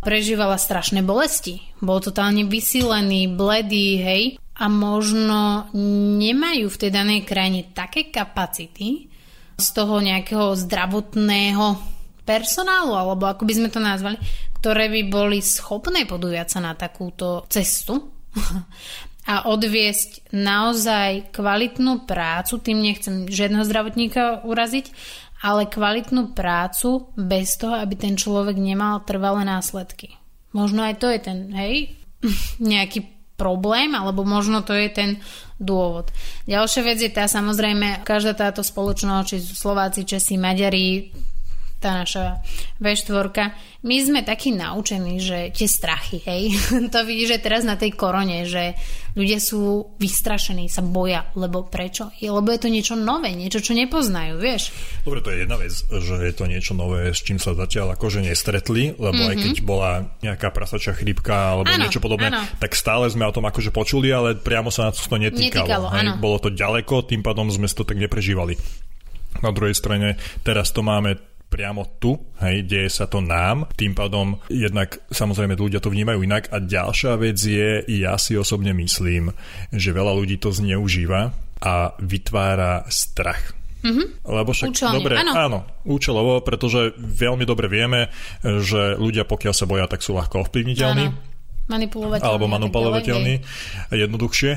prežívala 0.00 0.56
strašné 0.56 1.04
bolesti. 1.04 1.60
Bol 1.80 2.00
totálne 2.00 2.48
vysílený, 2.48 3.30
bledý, 3.32 4.00
hej. 4.00 4.24
A 4.60 4.68
možno 4.68 5.72
nemajú 6.20 6.68
v 6.68 6.80
tej 6.80 6.90
danej 6.92 7.24
krajine 7.24 7.72
také 7.72 8.12
kapacity 8.12 9.08
z 9.56 9.66
toho 9.72 10.00
nejakého 10.00 10.56
zdravotného 10.56 11.80
personálu, 12.24 12.92
alebo 12.96 13.28
ako 13.28 13.44
by 13.48 13.52
sme 13.56 13.68
to 13.72 13.80
nazvali, 13.80 14.16
ktoré 14.60 14.92
by 14.92 15.02
boli 15.08 15.40
schopné 15.40 16.04
podujať 16.04 16.48
sa 16.56 16.60
na 16.60 16.72
takúto 16.76 17.48
cestu 17.48 18.12
a 19.32 19.48
odviesť 19.48 20.32
naozaj 20.32 21.32
kvalitnú 21.32 22.04
prácu, 22.04 22.60
tým 22.60 22.78
nechcem 22.84 23.28
žiadneho 23.28 23.64
zdravotníka 23.64 24.44
uraziť, 24.44 24.86
ale 25.40 25.68
kvalitnú 25.68 26.36
prácu 26.36 27.12
bez 27.16 27.56
toho, 27.56 27.76
aby 27.80 27.96
ten 27.96 28.14
človek 28.14 28.60
nemal 28.60 29.00
trvalé 29.08 29.44
následky. 29.48 30.20
Možno 30.52 30.84
aj 30.84 31.00
to 31.00 31.06
je 31.08 31.18
ten, 31.20 31.38
hej, 31.56 31.96
nejaký 32.60 33.20
problém, 33.40 33.96
alebo 33.96 34.20
možno 34.20 34.60
to 34.60 34.76
je 34.76 34.92
ten 34.92 35.10
dôvod. 35.56 36.12
Ďalšia 36.44 36.82
vec 36.84 36.98
je 37.00 37.08
tá, 37.08 37.24
samozrejme, 37.24 38.04
každá 38.04 38.36
táto 38.36 38.60
spoločnosť, 38.60 39.24
či 39.24 39.36
Slováci, 39.40 40.04
Česi, 40.04 40.36
Maďari, 40.36 41.08
tá 41.80 42.04
naša 42.04 42.44
V4. 42.76 43.32
My 43.80 43.96
sme 44.04 44.20
takí 44.20 44.52
naučení, 44.52 45.16
že 45.16 45.48
tie 45.56 45.64
strachy, 45.64 46.20
hej, 46.28 46.52
to 46.92 46.98
vidíš, 47.08 47.40
že 47.40 47.44
teraz 47.44 47.64
na 47.64 47.80
tej 47.80 47.96
korone, 47.96 48.44
že 48.44 48.76
ľudia 49.16 49.40
sú 49.40 49.96
vystrašení, 49.96 50.68
sa 50.68 50.84
boja, 50.84 51.32
lebo 51.34 51.66
prečo? 51.66 52.12
Lebo 52.20 52.52
je 52.52 52.60
to 52.60 52.68
niečo 52.68 52.94
nové, 52.94 53.32
niečo, 53.32 53.64
čo 53.64 53.72
nepoznajú, 53.72 54.38
vieš. 54.38 54.70
Dobre, 55.02 55.24
to 55.24 55.32
je 55.32 55.48
jedna 55.48 55.56
vec, 55.56 55.72
že 55.72 56.14
je 56.20 56.34
to 56.36 56.44
niečo 56.46 56.76
nové, 56.76 57.10
s 57.10 57.24
čím 57.24 57.40
sa 57.40 57.56
zatiaľ 57.56 57.96
akože 57.96 58.22
nestretli, 58.22 58.94
lebo 58.94 59.16
mm-hmm. 59.16 59.32
aj 59.32 59.36
keď 59.40 59.54
mhm. 59.56 59.64
bola 59.66 59.90
nejaká 60.20 60.52
prasačia 60.52 60.92
chrípka 60.92 61.56
alebo 61.56 61.72
ano, 61.72 61.88
niečo 61.88 62.04
podobné, 62.04 62.28
ano. 62.30 62.44
tak 62.60 62.76
stále 62.76 63.08
sme 63.08 63.24
o 63.24 63.32
tom 63.32 63.48
akože 63.48 63.72
počuli, 63.72 64.12
ale 64.12 64.36
priamo 64.36 64.68
sa 64.68 64.88
na 64.88 64.92
to 64.92 65.00
netýkalo. 65.16 65.64
netýkalo 65.64 65.86
hej? 65.96 66.06
Bolo 66.20 66.36
to 66.38 66.52
ďaleko, 66.52 67.08
tým 67.08 67.24
pádom 67.24 67.48
sme 67.48 67.66
to 67.70 67.88
tak 67.88 67.96
neprežívali. 67.96 68.60
Na 69.40 69.54
druhej 69.54 69.78
strane, 69.78 70.18
teraz 70.42 70.74
to 70.74 70.82
máme 70.82 71.29
priamo 71.50 71.98
tu, 71.98 72.14
hej, 72.38 72.62
deje 72.62 72.88
sa 72.88 73.10
to 73.10 73.18
nám, 73.18 73.66
tým 73.74 73.92
pádom 73.92 74.38
jednak 74.46 75.02
samozrejme 75.10 75.58
ľudia 75.58 75.82
to 75.82 75.90
vnímajú 75.90 76.22
inak 76.22 76.46
a 76.54 76.62
ďalšia 76.62 77.18
vec 77.18 77.36
je, 77.36 77.82
ja 77.90 78.14
si 78.16 78.38
osobne 78.38 78.70
myslím, 78.78 79.34
že 79.74 79.90
veľa 79.90 80.14
ľudí 80.14 80.38
to 80.38 80.54
zneužíva 80.54 81.34
a 81.60 81.74
vytvára 81.98 82.86
strach. 82.88 83.52
Mm-hmm. 83.80 84.06
Lebo 84.28 84.50
však, 84.52 84.68
Účelne, 84.70 84.96
dobre, 85.00 85.14
áno. 85.18 85.32
áno, 85.34 85.58
účelovo, 85.88 86.44
pretože 86.44 86.94
veľmi 86.96 87.48
dobre 87.48 87.66
vieme, 87.66 88.12
že 88.44 88.94
ľudia 88.94 89.26
pokiaľ 89.26 89.54
sa 89.56 89.66
boja, 89.66 89.88
tak 89.90 90.04
sú 90.04 90.14
ľahko 90.14 90.46
ovplyvniteľní. 90.46 91.06
Áno. 91.10 91.28
Manipulovateľní. 91.70 92.26
Alebo 92.26 92.46
manipulovateľní, 92.50 93.34
jednoduchšie. 93.94 94.52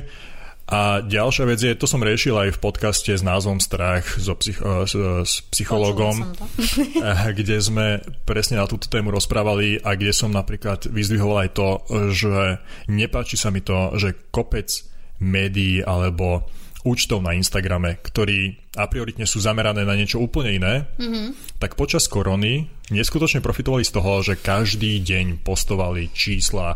A 0.63 1.03
ďalšia 1.03 1.43
vec 1.43 1.59
je, 1.59 1.75
to 1.75 1.83
som 1.83 1.99
riešil 1.99 2.39
aj 2.39 2.55
v 2.55 2.61
podcaste 2.63 3.11
s 3.11 3.19
názvom 3.19 3.59
Strach 3.59 4.15
so 4.15 4.31
psych- 4.39 4.63
eh, 4.63 4.87
s, 4.87 4.95
s 5.27 5.33
psychologom, 5.51 6.23
eh, 7.03 7.35
kde 7.35 7.59
sme 7.59 7.99
presne 8.23 8.63
na 8.63 8.65
túto 8.65 8.87
tému 8.87 9.11
rozprávali 9.11 9.83
a 9.83 9.99
kde 9.99 10.15
som 10.15 10.31
napríklad 10.31 10.87
vyzdvihoval 10.87 11.45
aj 11.45 11.49
to, 11.51 11.69
že 12.15 12.63
nepáči 12.87 13.35
sa 13.35 13.51
mi 13.51 13.59
to, 13.59 13.91
že 13.99 14.31
kopec 14.31 14.71
médií 15.19 15.83
alebo 15.83 16.47
účtov 16.83 17.23
na 17.23 17.31
Instagrame, 17.31 17.99
ktorí 18.03 18.59
a 18.75 18.91
prioritne 18.91 19.23
sú 19.23 19.39
zamerané 19.39 19.87
na 19.87 19.95
niečo 19.95 20.19
úplne 20.19 20.51
iné, 20.59 20.73
mm-hmm. 20.99 21.59
tak 21.63 21.79
počas 21.79 22.11
korony 22.11 22.67
neskutočne 22.91 23.39
profitovali 23.39 23.87
z 23.87 23.91
toho, 23.95 24.19
že 24.19 24.41
každý 24.41 24.99
deň 24.99 25.45
postovali 25.47 26.11
čísla 26.11 26.75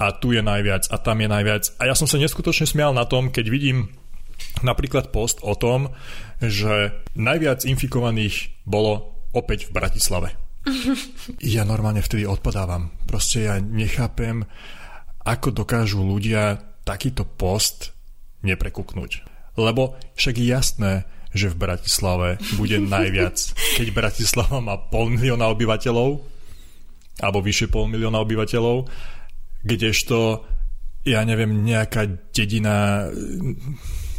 a 0.00 0.16
tu 0.16 0.32
je 0.32 0.40
najviac 0.40 0.88
a 0.88 0.96
tam 0.96 1.20
je 1.20 1.28
najviac. 1.28 1.64
A 1.76 1.92
ja 1.92 1.94
som 1.94 2.08
sa 2.08 2.16
neskutočne 2.16 2.64
smial 2.64 2.96
na 2.96 3.04
tom, 3.04 3.28
keď 3.28 3.52
vidím 3.52 3.92
napríklad 4.64 5.12
post 5.12 5.44
o 5.44 5.52
tom, 5.52 5.92
že 6.40 6.96
najviac 7.12 7.68
infikovaných 7.68 8.64
bolo 8.64 9.12
opäť 9.36 9.68
v 9.68 9.76
Bratislave. 9.76 10.28
Ja 11.40 11.64
normálne 11.64 12.04
vtedy 12.04 12.28
odpadávam. 12.28 12.92
Proste 13.08 13.48
ja 13.48 13.56
nechápem, 13.60 14.44
ako 15.24 15.52
dokážu 15.52 16.04
ľudia 16.04 16.58
takýto 16.84 17.24
post 17.24 17.92
neprekuknúť. 18.44 19.24
Lebo 19.60 19.96
však 20.16 20.34
je 20.40 20.46
jasné, 20.48 20.92
že 21.30 21.52
v 21.52 21.60
Bratislave 21.60 22.40
bude 22.56 22.76
najviac. 22.96 23.36
Keď 23.76 23.88
Bratislava 23.92 24.58
má 24.60 24.76
pol 24.76 25.12
milióna 25.12 25.48
obyvateľov, 25.52 26.10
alebo 27.20 27.38
vyše 27.44 27.68
pol 27.68 27.88
milióna 27.88 28.20
obyvateľov, 28.20 28.88
kdežto 29.64 30.46
ja 31.04 31.24
neviem, 31.24 31.64
nejaká 31.64 32.04
dedina 32.28 33.08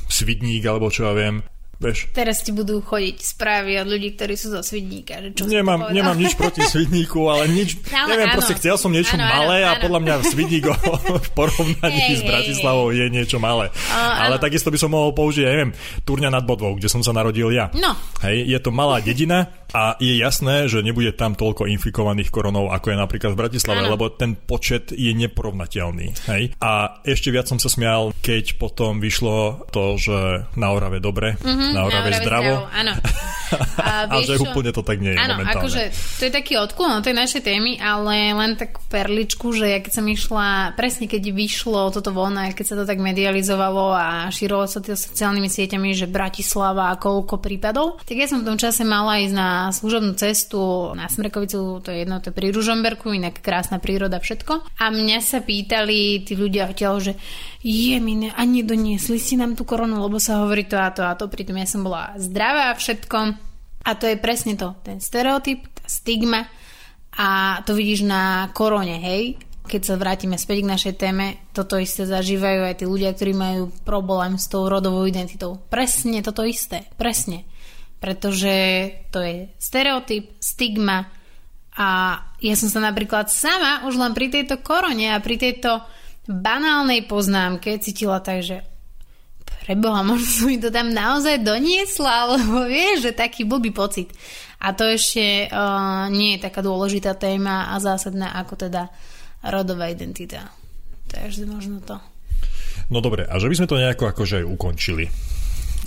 Svidník 0.10 0.66
alebo 0.66 0.90
čo 0.90 1.08
ja 1.08 1.14
viem, 1.14 1.46
Vieš. 1.82 2.14
Teraz 2.14 2.46
ti 2.46 2.54
budú 2.54 2.78
chodiť 2.78 3.18
správy 3.26 3.82
od 3.82 3.90
ľudí, 3.90 4.14
ktorí 4.14 4.38
sú 4.38 4.54
zo 4.54 4.62
Svidníka. 4.62 5.18
Že 5.18 5.30
čo 5.34 5.50
nemám, 5.50 5.90
nemám 5.90 6.14
nič 6.14 6.38
proti 6.38 6.62
Svidníku, 6.62 7.26
ale 7.26 7.50
nič, 7.50 7.82
ale 7.90 8.14
neviem, 8.14 8.30
áno. 8.30 8.38
proste 8.38 8.54
chcel 8.62 8.78
som 8.78 8.94
niečo 8.94 9.18
áno, 9.18 9.26
malé 9.26 9.66
áno, 9.66 9.70
a 9.74 9.82
podľa 9.82 10.00
mňa 10.06 10.14
Svidník 10.30 10.70
v 11.26 11.30
porovnaní 11.34 11.98
hey, 11.98 12.22
s 12.22 12.22
Bratislavou 12.22 12.94
je 12.94 13.02
niečo 13.10 13.42
malé. 13.42 13.74
Uh, 13.90 13.98
ale 13.98 14.38
áno. 14.38 14.46
takisto 14.46 14.70
by 14.70 14.78
som 14.78 14.94
mohol 14.94 15.10
použiť, 15.18 15.42
ja 15.42 15.52
neviem, 15.58 15.74
Turňa 16.06 16.30
nad 16.30 16.46
Bodvou, 16.46 16.78
kde 16.78 16.86
som 16.86 17.02
sa 17.02 17.18
narodil 17.18 17.50
ja. 17.50 17.74
No. 17.74 17.98
Hej, 18.22 18.46
je 18.46 18.60
to 18.62 18.70
malá 18.70 19.02
dedina, 19.02 19.50
a 19.72 19.96
je 19.98 20.20
jasné, 20.20 20.68
že 20.68 20.84
nebude 20.84 21.16
tam 21.16 21.36
toľko 21.36 21.68
infikovaných 21.72 22.28
koronou, 22.28 22.68
ako 22.72 22.92
je 22.92 22.98
napríklad 23.00 23.32
v 23.34 23.40
Bratislave, 23.40 23.88
ano. 23.88 23.96
lebo 23.96 24.12
ten 24.12 24.36
počet 24.36 24.92
je 24.92 25.12
neporovnateľný. 25.16 26.08
Hej? 26.28 26.44
A 26.60 27.02
ešte 27.08 27.32
viac 27.32 27.48
som 27.48 27.60
sa 27.60 27.72
smial, 27.72 28.12
keď 28.20 28.60
potom 28.60 29.00
vyšlo 29.00 29.68
to, 29.72 29.96
že 29.96 30.48
na 30.60 30.68
Orave 30.76 31.00
dobre, 31.00 31.40
mm-hmm, 31.40 31.72
na 31.72 31.82
Orave 31.88 32.12
zdravo. 32.20 32.68
Áno. 32.68 32.94
A, 33.52 34.08
a 34.08 34.24
že 34.24 34.40
čo? 34.40 34.48
úplne 34.48 34.72
to 34.72 34.80
tak 34.80 35.04
nie 35.04 35.12
je 35.12 35.20
Áno, 35.20 35.36
akože 35.44 35.92
to 35.92 36.24
je 36.24 36.32
taký 36.32 36.56
odklon 36.56 36.96
od 36.96 37.04
tej 37.04 37.12
našej 37.12 37.44
témy, 37.44 37.84
ale 37.84 38.32
len 38.32 38.56
takú 38.56 38.80
perličku, 38.88 39.52
že 39.52 39.68
ja 39.68 39.80
keď 39.84 39.92
som 39.92 40.06
išla, 40.08 40.72
presne 40.80 41.12
keď 41.12 41.36
vyšlo 41.36 41.92
toto 41.92 42.16
von 42.16 42.40
a 42.40 42.56
keď 42.56 42.66
sa 42.72 42.76
to 42.80 42.88
tak 42.88 43.04
medializovalo 43.04 43.92
a 43.92 44.32
šírilo 44.32 44.64
sa 44.72 44.80
to 44.80 44.96
sociálnymi 44.96 45.52
sieťami, 45.52 45.92
že 45.92 46.08
Bratislava 46.08 46.96
a 46.96 47.00
koľko 47.00 47.44
prípadov, 47.44 48.00
tak 48.08 48.16
ja 48.16 48.32
som 48.32 48.40
v 48.40 48.48
tom 48.48 48.56
čase 48.56 48.88
mala 48.88 49.20
ísť 49.20 49.36
na 49.36 49.50
služobnú 49.70 50.18
cestu 50.18 50.90
na 50.98 51.06
Smrekovicu, 51.06 51.86
to 51.86 51.94
je 51.94 52.02
jedno, 52.02 52.18
to 52.18 52.34
je 52.34 52.38
pri 52.42 52.50
Ružomberku, 52.50 53.14
inak 53.14 53.46
krásna 53.46 53.78
príroda, 53.78 54.18
všetko. 54.18 54.82
A 54.82 54.90
mňa 54.90 55.22
sa 55.22 55.46
pýtali 55.46 56.26
tí 56.26 56.34
ľudia 56.34 56.74
odtiaľ, 56.74 56.98
že 56.98 57.14
je 57.62 58.02
mi 58.02 58.18
ne, 58.18 58.34
a 58.34 58.42
nedoniesli 58.42 59.22
si 59.22 59.38
nám 59.38 59.54
tú 59.54 59.62
koronu, 59.62 60.02
lebo 60.02 60.18
sa 60.18 60.42
hovorí 60.42 60.66
to 60.66 60.82
a 60.82 60.90
to 60.90 61.06
a 61.06 61.14
to, 61.14 61.30
pritom 61.30 61.62
ja 61.62 61.70
som 61.70 61.86
bola 61.86 62.18
zdravá 62.18 62.74
a 62.74 62.80
všetko. 62.80 63.18
A 63.86 63.92
to 63.94 64.10
je 64.10 64.18
presne 64.18 64.58
to, 64.58 64.74
ten 64.82 64.98
stereotyp, 64.98 65.70
tá 65.78 65.86
stigma 65.86 66.50
a 67.18 67.60
to 67.68 67.76
vidíš 67.76 68.08
na 68.08 68.50
korone, 68.56 68.98
hej, 69.04 69.36
keď 69.68 69.82
sa 69.84 69.96
vrátime 69.96 70.36
späť 70.36 70.64
k 70.64 70.72
našej 70.74 70.94
téme, 71.00 71.26
toto 71.56 71.80
isté 71.80 72.04
zažívajú 72.04 72.62
aj 72.66 72.76
tí 72.82 72.86
ľudia, 72.88 73.14
ktorí 73.14 73.32
majú 73.36 73.72
problém 73.88 74.36
s 74.36 74.52
tou 74.52 74.68
rodovou 74.68 75.08
identitou. 75.08 75.60
Presne 75.70 76.20
toto 76.20 76.44
isté, 76.44 76.88
presne 77.00 77.48
pretože 78.02 78.54
to 79.14 79.22
je 79.22 79.54
stereotyp, 79.62 80.42
stigma 80.42 81.06
a 81.78 82.20
ja 82.42 82.56
som 82.58 82.68
sa 82.68 82.82
napríklad 82.82 83.30
sama 83.30 83.86
už 83.86 83.96
len 83.96 84.18
pri 84.18 84.34
tejto 84.34 84.60
korone 84.60 85.14
a 85.14 85.22
pri 85.22 85.38
tejto 85.38 85.86
banálnej 86.26 87.06
poznámke 87.06 87.78
cítila 87.78 88.20
tak, 88.20 88.42
že 88.42 88.58
preboha, 89.64 90.02
možno 90.02 90.28
som 90.28 90.48
mi 90.50 90.58
to 90.58 90.74
tam 90.74 90.90
naozaj 90.90 91.46
doniesla, 91.46 92.34
lebo 92.36 92.66
vieš, 92.66 93.08
že 93.08 93.12
taký 93.14 93.46
blbý 93.46 93.70
pocit. 93.70 94.10
A 94.62 94.74
to 94.74 94.86
ešte 94.90 95.50
uh, 95.50 96.10
nie 96.10 96.38
je 96.38 96.44
taká 96.44 96.62
dôležitá 96.62 97.18
téma 97.18 97.74
a 97.74 97.82
zásadná 97.82 98.34
ako 98.38 98.68
teda 98.68 98.90
rodová 99.46 99.90
identita. 99.90 100.54
Takže 101.10 101.46
možno 101.50 101.82
to. 101.82 101.98
No 102.92 103.00
dobre, 103.00 103.26
a 103.26 103.38
že 103.38 103.50
by 103.50 103.56
sme 103.58 103.70
to 103.70 103.80
nejako 103.80 104.12
akože 104.12 104.44
ukončili 104.46 105.31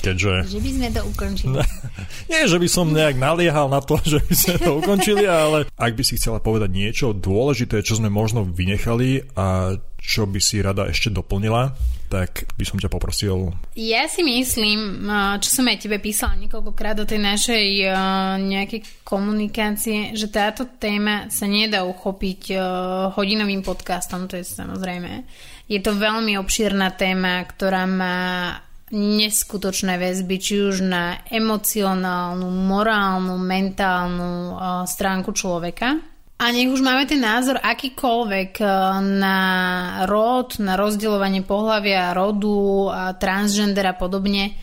keďže... 0.04 0.32
Že 0.52 0.60
by 0.60 0.70
sme 0.76 0.88
to 0.92 1.00
ukončili. 1.08 1.56
Nie, 2.30 2.44
že 2.44 2.60
by 2.60 2.68
som 2.68 2.92
nejak 2.92 3.16
naliehal 3.16 3.72
na 3.72 3.80
to, 3.80 3.96
že 4.12 4.20
by 4.20 4.34
sme 4.36 4.56
to 4.60 4.70
ukončili, 4.84 5.24
ale 5.24 5.64
ak 5.72 5.92
by 5.96 6.02
si 6.04 6.20
chcela 6.20 6.44
povedať 6.44 6.68
niečo 6.68 7.16
dôležité, 7.16 7.80
čo 7.80 7.96
sme 7.96 8.12
možno 8.12 8.44
vynechali 8.44 9.24
a 9.32 9.80
čo 10.04 10.28
by 10.28 10.36
si 10.36 10.60
rada 10.60 10.84
ešte 10.84 11.08
doplnila, 11.08 11.72
tak 12.12 12.44
by 12.60 12.64
som 12.68 12.76
ťa 12.76 12.92
poprosil. 12.92 13.56
Ja 13.74 14.04
si 14.06 14.20
myslím, 14.20 15.08
čo 15.40 15.48
som 15.48 15.64
aj 15.64 15.88
tebe 15.88 15.96
písala 15.96 16.36
niekoľkokrát 16.36 17.00
do 17.00 17.08
tej 17.08 17.24
našej 17.24 17.66
nejakej 18.44 18.80
komunikácie, 19.02 20.12
že 20.12 20.28
táto 20.28 20.68
téma 20.76 21.32
sa 21.32 21.48
nedá 21.48 21.82
uchopiť 21.88 22.54
hodinovým 23.16 23.64
podcastom, 23.64 24.28
to 24.28 24.36
je 24.36 24.44
samozrejme. 24.44 25.24
Je 25.64 25.80
to 25.80 25.96
veľmi 25.96 26.36
obšírna 26.36 26.92
téma, 26.92 27.40
ktorá 27.48 27.88
má 27.88 28.60
neskutočné 28.92 29.96
väzby, 29.96 30.36
či 30.36 30.54
už 30.60 30.84
na 30.84 31.24
emocionálnu, 31.30 32.48
morálnu, 32.48 33.40
mentálnu 33.40 34.58
stránku 34.84 35.32
človeka. 35.32 35.96
A 36.34 36.50
nech 36.50 36.68
už 36.68 36.82
máme 36.82 37.06
ten 37.06 37.22
názor 37.22 37.62
akýkoľvek 37.62 38.58
na 39.22 39.38
rod, 40.04 40.58
na 40.58 40.74
rozdeľovanie 40.74 41.46
pohľavia, 41.46 42.12
rodu, 42.12 42.90
transgender 43.22 43.86
a 43.86 43.94
podobne, 43.94 44.58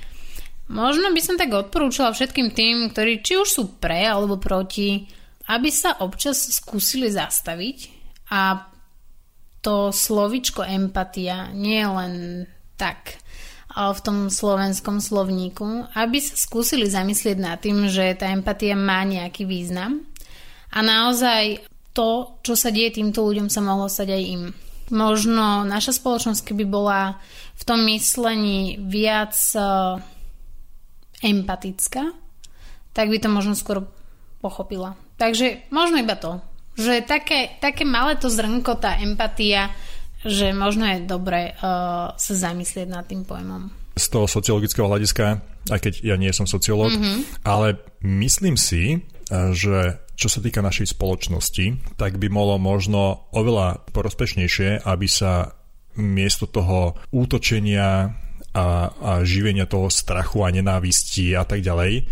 možno 0.68 1.10
by 1.16 1.22
som 1.24 1.40
tak 1.40 1.50
odporúčala 1.50 2.12
všetkým 2.12 2.52
tým, 2.52 2.92
ktorí 2.92 3.24
či 3.24 3.40
už 3.40 3.48
sú 3.48 3.64
pre 3.80 4.04
alebo 4.04 4.36
proti, 4.36 5.08
aby 5.48 5.70
sa 5.72 6.04
občas 6.04 6.44
skúsili 6.54 7.08
zastaviť 7.08 7.78
a 8.30 8.68
to 9.64 9.94
slovičko 9.94 10.66
empatia 10.66 11.54
nie 11.54 11.80
je 11.80 11.88
len 11.88 12.14
tak 12.76 13.21
v 13.76 14.00
tom 14.04 14.18
slovenskom 14.28 15.00
slovníku, 15.00 15.92
aby 15.96 16.18
sa 16.20 16.36
skúsili 16.36 16.88
zamyslieť 16.88 17.38
nad 17.40 17.58
tým, 17.60 17.88
že 17.88 18.16
tá 18.20 18.28
empatia 18.30 18.76
má 18.76 19.04
nejaký 19.08 19.48
význam 19.48 20.04
a 20.72 20.80
naozaj 20.84 21.64
to, 21.92 22.40
čo 22.44 22.56
sa 22.56 22.72
deje 22.72 23.00
týmto 23.00 23.24
ľuďom, 23.24 23.52
sa 23.52 23.60
mohlo 23.60 23.92
stať 23.92 24.16
aj 24.16 24.24
im. 24.24 24.44
Možno 24.92 25.64
naša 25.68 25.96
spoločnosť, 25.96 26.52
keby 26.52 26.64
bola 26.68 27.20
v 27.56 27.64
tom 27.64 27.84
myslení 27.88 28.80
viac 28.80 29.36
e, 29.56 29.60
empatická, 31.24 32.12
tak 32.92 33.08
by 33.08 33.18
to 33.20 33.28
možno 33.32 33.56
skôr 33.56 33.88
pochopila 34.40 34.96
Takže 35.22 35.70
možno 35.70 36.02
iba 36.02 36.18
to. 36.18 36.42
Že 36.82 37.06
také, 37.06 37.62
také 37.62 37.86
malé 37.86 38.18
to 38.18 38.26
zrnko, 38.26 38.82
tá 38.82 38.98
empatia, 38.98 39.70
že 40.26 40.54
možno 40.54 40.86
je 40.86 41.08
dobre 41.08 41.56
uh, 41.58 42.14
sa 42.16 42.34
zamyslieť 42.34 42.88
nad 42.90 43.06
tým 43.06 43.26
pojmom. 43.26 43.74
Z 43.98 44.08
toho 44.08 44.26
sociologického 44.26 44.88
hľadiska, 44.88 45.26
aj 45.68 45.80
keď 45.84 45.94
ja 46.02 46.16
nie 46.16 46.32
som 46.32 46.48
sociológ, 46.48 46.96
mm-hmm. 46.96 47.44
ale 47.44 47.76
myslím 48.02 48.56
si, 48.56 49.04
že 49.32 50.00
čo 50.16 50.28
sa 50.30 50.40
týka 50.44 50.62
našej 50.62 50.94
spoločnosti, 50.94 51.98
tak 51.98 52.22
by 52.22 52.28
bolo 52.30 52.62
možno 52.62 53.32
oveľa 53.34 53.82
porozpešnejšie, 53.90 54.86
aby 54.86 55.08
sa 55.10 55.58
miesto 55.98 56.48
toho 56.48 56.96
útočenia 57.12 58.16
a, 58.52 58.68
a 58.92 59.12
živenia 59.24 59.66
toho 59.68 59.88
strachu 59.88 60.44
a 60.44 60.54
nenávisti 60.54 61.36
a 61.36 61.48
tak 61.48 61.64
ďalej 61.64 62.06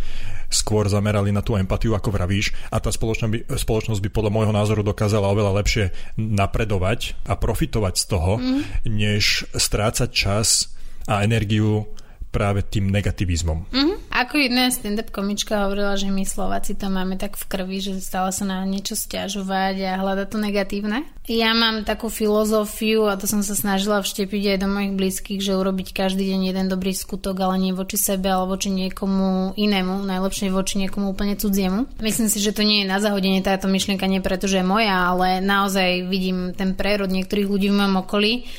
skôr 0.50 0.90
zamerali 0.90 1.30
na 1.30 1.46
tú 1.46 1.56
empatiu, 1.56 1.94
ako 1.94 2.10
vravíš, 2.10 2.52
a 2.74 2.82
tá 2.82 2.90
spoločnosť 2.90 3.32
by, 3.32 3.40
spoločnosť 3.54 4.02
by 4.02 4.10
podľa 4.10 4.32
môjho 4.34 4.54
názoru 4.54 4.82
dokázala 4.82 5.30
oveľa 5.30 5.62
lepšie 5.62 5.86
napredovať 6.18 7.16
a 7.30 7.38
profitovať 7.38 7.94
z 7.96 8.06
toho, 8.10 8.34
mm. 8.42 8.62
než 8.90 9.46
strácať 9.54 10.10
čas 10.10 10.74
a 11.06 11.22
energiu 11.22 11.86
práve 12.30 12.62
tým 12.62 12.94
negativizmom. 12.94 13.70
Mm-hmm. 13.74 13.98
Ako 14.10 14.36
jedna 14.38 14.70
stand-up 14.70 15.10
komička 15.10 15.66
hovorila, 15.66 15.98
že 15.98 16.12
my 16.12 16.28
Slováci 16.28 16.78
to 16.78 16.92
máme 16.92 17.18
tak 17.18 17.40
v 17.40 17.46
krvi, 17.50 17.78
že 17.82 18.04
stále 18.04 18.30
sa 18.30 18.46
na 18.46 18.62
niečo 18.68 18.94
stiažovať 18.94 19.76
a 19.86 20.02
hľadať 20.02 20.28
to 20.28 20.38
negatívne. 20.38 21.08
Ja 21.30 21.54
mám 21.54 21.86
takú 21.86 22.10
filozofiu 22.10 23.06
a 23.06 23.18
to 23.18 23.30
som 23.30 23.46
sa 23.46 23.54
snažila 23.54 24.02
vštepiť 24.02 24.44
aj 24.54 24.58
do 24.62 24.68
mojich 24.68 24.94
blízkych, 24.98 25.40
že 25.46 25.58
urobiť 25.58 25.94
každý 25.94 26.26
deň 26.26 26.42
jeden 26.54 26.66
dobrý 26.68 26.94
skutok, 26.94 27.38
ale 27.38 27.62
nie 27.62 27.74
voči 27.74 28.02
sebe, 28.02 28.34
ale 28.34 28.50
voči 28.50 28.74
niekomu 28.74 29.54
inému, 29.54 30.04
najlepšie 30.10 30.50
voči 30.50 30.82
niekomu 30.82 31.14
úplne 31.14 31.38
cudziemu. 31.38 31.86
Myslím 32.02 32.30
si, 32.34 32.42
že 32.42 32.54
to 32.54 32.66
nie 32.66 32.84
je 32.84 32.92
na 32.92 32.98
zahodenie 32.98 33.46
táto 33.46 33.70
myšlienka, 33.70 34.10
nie 34.10 34.26
preto, 34.26 34.50
že 34.50 34.62
je 34.62 34.68
moja, 34.68 35.16
ale 35.16 35.38
naozaj 35.42 36.10
vidím 36.10 36.58
ten 36.58 36.74
prerod 36.74 37.14
niektorých 37.14 37.48
ľudí 37.48 37.70
v 37.70 37.78
mojom 37.78 38.04
okolí. 38.06 38.50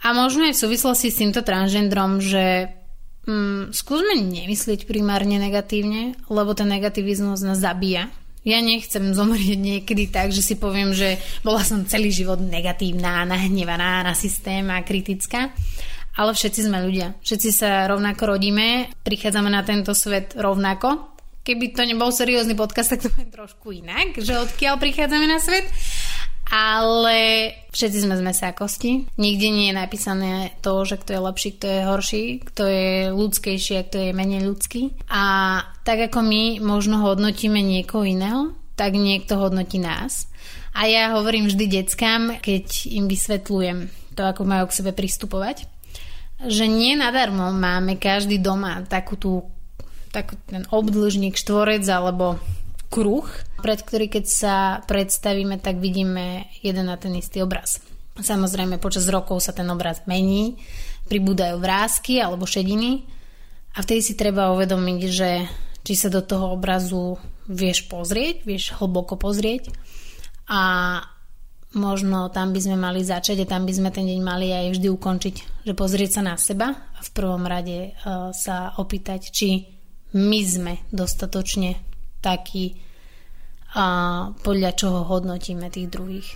A 0.00 0.16
možno 0.16 0.48
aj 0.48 0.56
v 0.56 0.62
súvislosti 0.66 1.12
s 1.12 1.20
týmto 1.20 1.44
transgendrom, 1.44 2.24
že 2.24 2.79
mm, 3.26 3.74
skúsme 3.74 4.16
nemyslieť 4.16 4.88
primárne 4.88 5.36
negatívne, 5.36 6.16
lebo 6.30 6.54
ten 6.56 6.68
negativizmus 6.68 7.44
nás 7.44 7.60
zabíja. 7.60 8.08
Ja 8.40 8.64
nechcem 8.64 9.12
zomrieť 9.12 9.60
niekedy 9.60 10.08
tak, 10.08 10.32
že 10.32 10.40
si 10.40 10.56
poviem, 10.56 10.96
že 10.96 11.20
bola 11.44 11.60
som 11.60 11.84
celý 11.84 12.08
život 12.08 12.40
negatívna, 12.40 13.28
nahnevaná 13.28 14.00
na 14.00 14.16
systém 14.16 14.64
a 14.72 14.80
kritická. 14.80 15.52
Ale 16.16 16.32
všetci 16.32 16.66
sme 16.66 16.82
ľudia. 16.82 17.20
Všetci 17.20 17.50
sa 17.52 17.86
rovnako 17.86 18.34
rodíme, 18.34 18.90
prichádzame 19.04 19.52
na 19.52 19.62
tento 19.62 19.92
svet 19.92 20.34
rovnako. 20.34 21.12
Keby 21.40 21.72
to 21.72 21.84
nebol 21.84 22.12
seriózny 22.12 22.52
podcast, 22.56 22.96
tak 22.96 23.04
to 23.04 23.12
bude 23.12 23.32
trošku 23.32 23.72
inak, 23.72 24.16
že 24.20 24.36
odkiaľ 24.36 24.76
prichádzame 24.76 25.26
na 25.28 25.40
svet 25.40 25.64
ale 26.50 27.18
všetci 27.70 27.98
sme 28.02 28.18
z 28.18 28.22
mesa 28.26 28.50
kosti. 28.50 29.06
Nikde 29.14 29.48
nie 29.54 29.66
je 29.70 29.78
napísané 29.78 30.32
to, 30.60 30.82
že 30.82 30.98
kto 30.98 31.10
je 31.14 31.20
lepší, 31.22 31.48
kto 31.54 31.66
je 31.70 31.80
horší, 31.86 32.24
kto 32.42 32.62
je 32.66 32.90
ľudskejší 33.14 33.72
a 33.78 33.86
kto 33.86 33.96
je 34.02 34.10
menej 34.10 34.42
ľudský. 34.50 34.82
A 35.06 35.22
tak 35.86 36.10
ako 36.10 36.26
my 36.26 36.58
možno 36.58 37.06
hodnotíme 37.06 37.62
niekoho 37.62 38.02
iného, 38.02 38.50
tak 38.74 38.98
niekto 38.98 39.38
hodnotí 39.38 39.78
nás. 39.78 40.26
A 40.74 40.90
ja 40.90 41.14
hovorím 41.14 41.46
vždy 41.46 41.64
deckám, 41.66 42.42
keď 42.42 42.66
im 42.90 43.06
vysvetľujem 43.06 43.78
to, 44.18 44.22
ako 44.26 44.42
majú 44.42 44.66
k 44.66 44.76
sebe 44.82 44.90
pristupovať, 44.90 45.66
že 46.50 46.66
nie 46.66 46.98
nadarmo 46.98 47.54
máme 47.54 47.94
každý 47.94 48.42
doma 48.42 48.82
takú 48.90 49.14
tú 49.14 49.32
takú 50.10 50.34
ten 50.50 50.66
obdĺžnik, 50.66 51.38
štvorec 51.38 51.86
alebo 51.86 52.42
kruh, 52.90 53.24
pred 53.62 53.78
ktorý 53.78 54.10
keď 54.10 54.24
sa 54.26 54.56
predstavíme, 54.84 55.62
tak 55.62 55.78
vidíme 55.78 56.50
jeden 56.60 56.90
na 56.90 56.98
ten 56.98 57.14
istý 57.14 57.40
obraz. 57.40 57.78
Samozrejme, 58.18 58.82
počas 58.82 59.06
rokov 59.06 59.40
sa 59.46 59.54
ten 59.54 59.64
obraz 59.70 60.04
mení, 60.10 60.58
pribúdajú 61.06 61.62
vrázky 61.62 62.18
alebo 62.18 62.44
šediny 62.44 63.06
a 63.74 63.86
vtedy 63.86 64.02
si 64.02 64.14
treba 64.18 64.50
uvedomiť, 64.52 65.00
že 65.08 65.30
či 65.86 65.94
sa 65.96 66.12
do 66.12 66.20
toho 66.20 66.52
obrazu 66.52 67.16
vieš 67.48 67.86
pozrieť, 67.88 68.44
vieš 68.44 68.76
hlboko 68.76 69.16
pozrieť 69.16 69.72
a 70.50 70.62
možno 71.74 72.28
tam 72.34 72.50
by 72.50 72.60
sme 72.60 72.76
mali 72.76 73.06
začať 73.06 73.46
a 73.46 73.50
tam 73.50 73.62
by 73.64 73.72
sme 73.72 73.90
ten 73.94 74.06
deň 74.06 74.20
mali 74.20 74.50
aj 74.50 74.76
vždy 74.76 74.88
ukončiť, 74.90 75.36
že 75.66 75.72
pozrieť 75.72 76.10
sa 76.18 76.22
na 76.26 76.34
seba 76.34 76.74
a 76.74 77.00
v 77.00 77.10
prvom 77.14 77.46
rade 77.46 77.94
uh, 77.94 78.34
sa 78.34 78.74
opýtať, 78.76 79.30
či 79.30 79.70
my 80.10 80.40
sme 80.42 80.72
dostatočne 80.90 81.89
taký 82.20 82.78
a 83.70 83.86
podľa 84.42 84.70
čoho 84.74 85.06
hodnotíme 85.06 85.70
tých 85.70 85.88
druhých. 85.94 86.28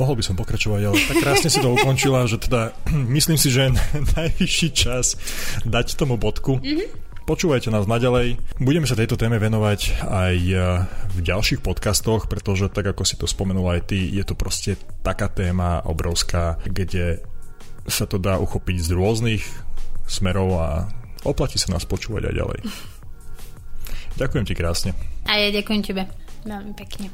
Mohol 0.00 0.16
by 0.16 0.24
som 0.24 0.36
pokračovať, 0.40 0.80
ale 0.80 0.96
tak 0.96 1.16
krásne 1.20 1.52
si 1.52 1.60
to 1.60 1.74
ukončila, 1.76 2.24
že 2.24 2.40
teda 2.40 2.72
myslím 3.16 3.36
si, 3.36 3.52
že 3.52 3.68
je 3.68 3.76
najvyšší 4.16 4.68
čas 4.72 5.20
dať 5.68 6.00
tomu 6.00 6.16
bodku. 6.16 6.56
Mm-hmm. 6.60 7.10
Počúvajte 7.28 7.70
nás 7.70 7.86
naďalej. 7.86 8.42
Budeme 8.58 8.90
sa 8.90 8.98
tejto 8.98 9.14
téme 9.14 9.38
venovať 9.38 10.02
aj 10.02 10.36
e, 10.50 10.56
v 11.14 11.18
ďalších 11.22 11.62
podcastoch, 11.62 12.26
pretože 12.26 12.66
tak 12.72 12.90
ako 12.90 13.06
si 13.06 13.14
to 13.14 13.30
spomenul 13.30 13.70
aj 13.70 13.92
ty, 13.92 14.02
je 14.02 14.24
to 14.26 14.34
proste 14.34 14.74
taká 15.06 15.30
téma 15.30 15.78
obrovská, 15.86 16.58
kde 16.66 17.22
sa 17.86 18.08
to 18.10 18.18
dá 18.18 18.34
uchopiť 18.40 18.82
z 18.82 18.90
rôznych 18.98 19.44
smerov 20.10 20.58
a 20.58 20.68
oplatí 21.22 21.60
sa 21.60 21.70
nás 21.70 21.86
počúvať 21.86 22.32
aj 22.32 22.34
ďalej. 22.34 22.60
Ďakujem 24.20 24.44
ti 24.44 24.52
krásne. 24.52 24.90
A 25.24 25.40
ja 25.40 25.48
ďakujem 25.48 25.80
tebe. 25.80 26.04
Veľmi 26.44 26.76
pekne. 26.76 27.08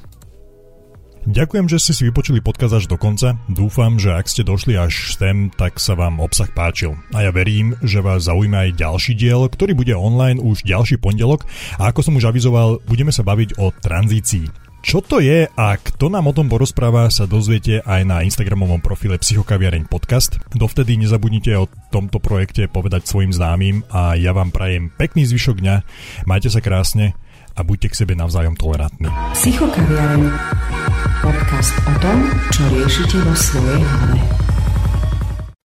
Ďakujem, 1.26 1.66
že 1.66 1.82
ste 1.82 1.92
si 1.94 2.02
vypočuli 2.06 2.38
podkaz 2.38 2.70
až 2.70 2.86
do 2.86 2.94
konca. 2.94 3.34
Dúfam, 3.50 3.98
že 3.98 4.14
ak 4.14 4.30
ste 4.30 4.46
došli 4.46 4.78
až 4.78 5.10
sem, 5.10 5.50
tak 5.50 5.82
sa 5.82 5.98
vám 5.98 6.22
obsah 6.22 6.46
páčil. 6.54 6.94
A 7.10 7.26
ja 7.26 7.34
verím, 7.34 7.74
že 7.82 7.98
vás 7.98 8.30
zaujíma 8.30 8.70
aj 8.70 8.78
ďalší 8.78 9.18
diel, 9.18 9.50
ktorý 9.50 9.74
bude 9.74 9.90
online 9.90 10.38
už 10.38 10.62
ďalší 10.62 11.02
pondelok. 11.02 11.42
A 11.82 11.90
ako 11.90 12.06
som 12.06 12.14
už 12.14 12.30
avizoval, 12.30 12.78
budeme 12.86 13.10
sa 13.10 13.26
baviť 13.26 13.58
o 13.58 13.74
tranzícii. 13.74 14.65
Čo 14.86 15.02
to 15.02 15.18
je 15.18 15.50
a 15.50 15.66
kto 15.82 16.06
nám 16.06 16.30
o 16.30 16.36
tom 16.36 16.46
porozpráva 16.46 17.10
sa 17.10 17.26
dozviete 17.26 17.82
aj 17.82 18.06
na 18.06 18.22
Instagramovom 18.22 18.78
profile 18.78 19.18
Psychokaviareň 19.18 19.90
podcast. 19.90 20.38
Dovtedy 20.54 20.94
nezabudnite 20.94 21.58
o 21.58 21.66
tomto 21.90 22.22
projekte 22.22 22.70
povedať 22.70 23.02
svojim 23.02 23.34
známym 23.34 23.82
a 23.90 24.14
ja 24.14 24.30
vám 24.30 24.54
prajem 24.54 24.94
pekný 24.94 25.26
zvyšok 25.26 25.58
dňa. 25.58 25.76
Majte 26.30 26.54
sa 26.54 26.62
krásne 26.62 27.18
a 27.58 27.66
buďte 27.66 27.90
k 27.90 27.98
sebe 27.98 28.14
navzájom 28.14 28.54
tolerantní. 28.54 29.10
Psychokaviareň. 29.34 30.22
Podcast 31.18 31.74
o 31.82 31.94
tom, 31.98 32.18
čo 32.54 32.62
riešite 32.70 33.18
vo 33.26 33.34
svojej 33.34 33.82
hlave. 33.82 34.45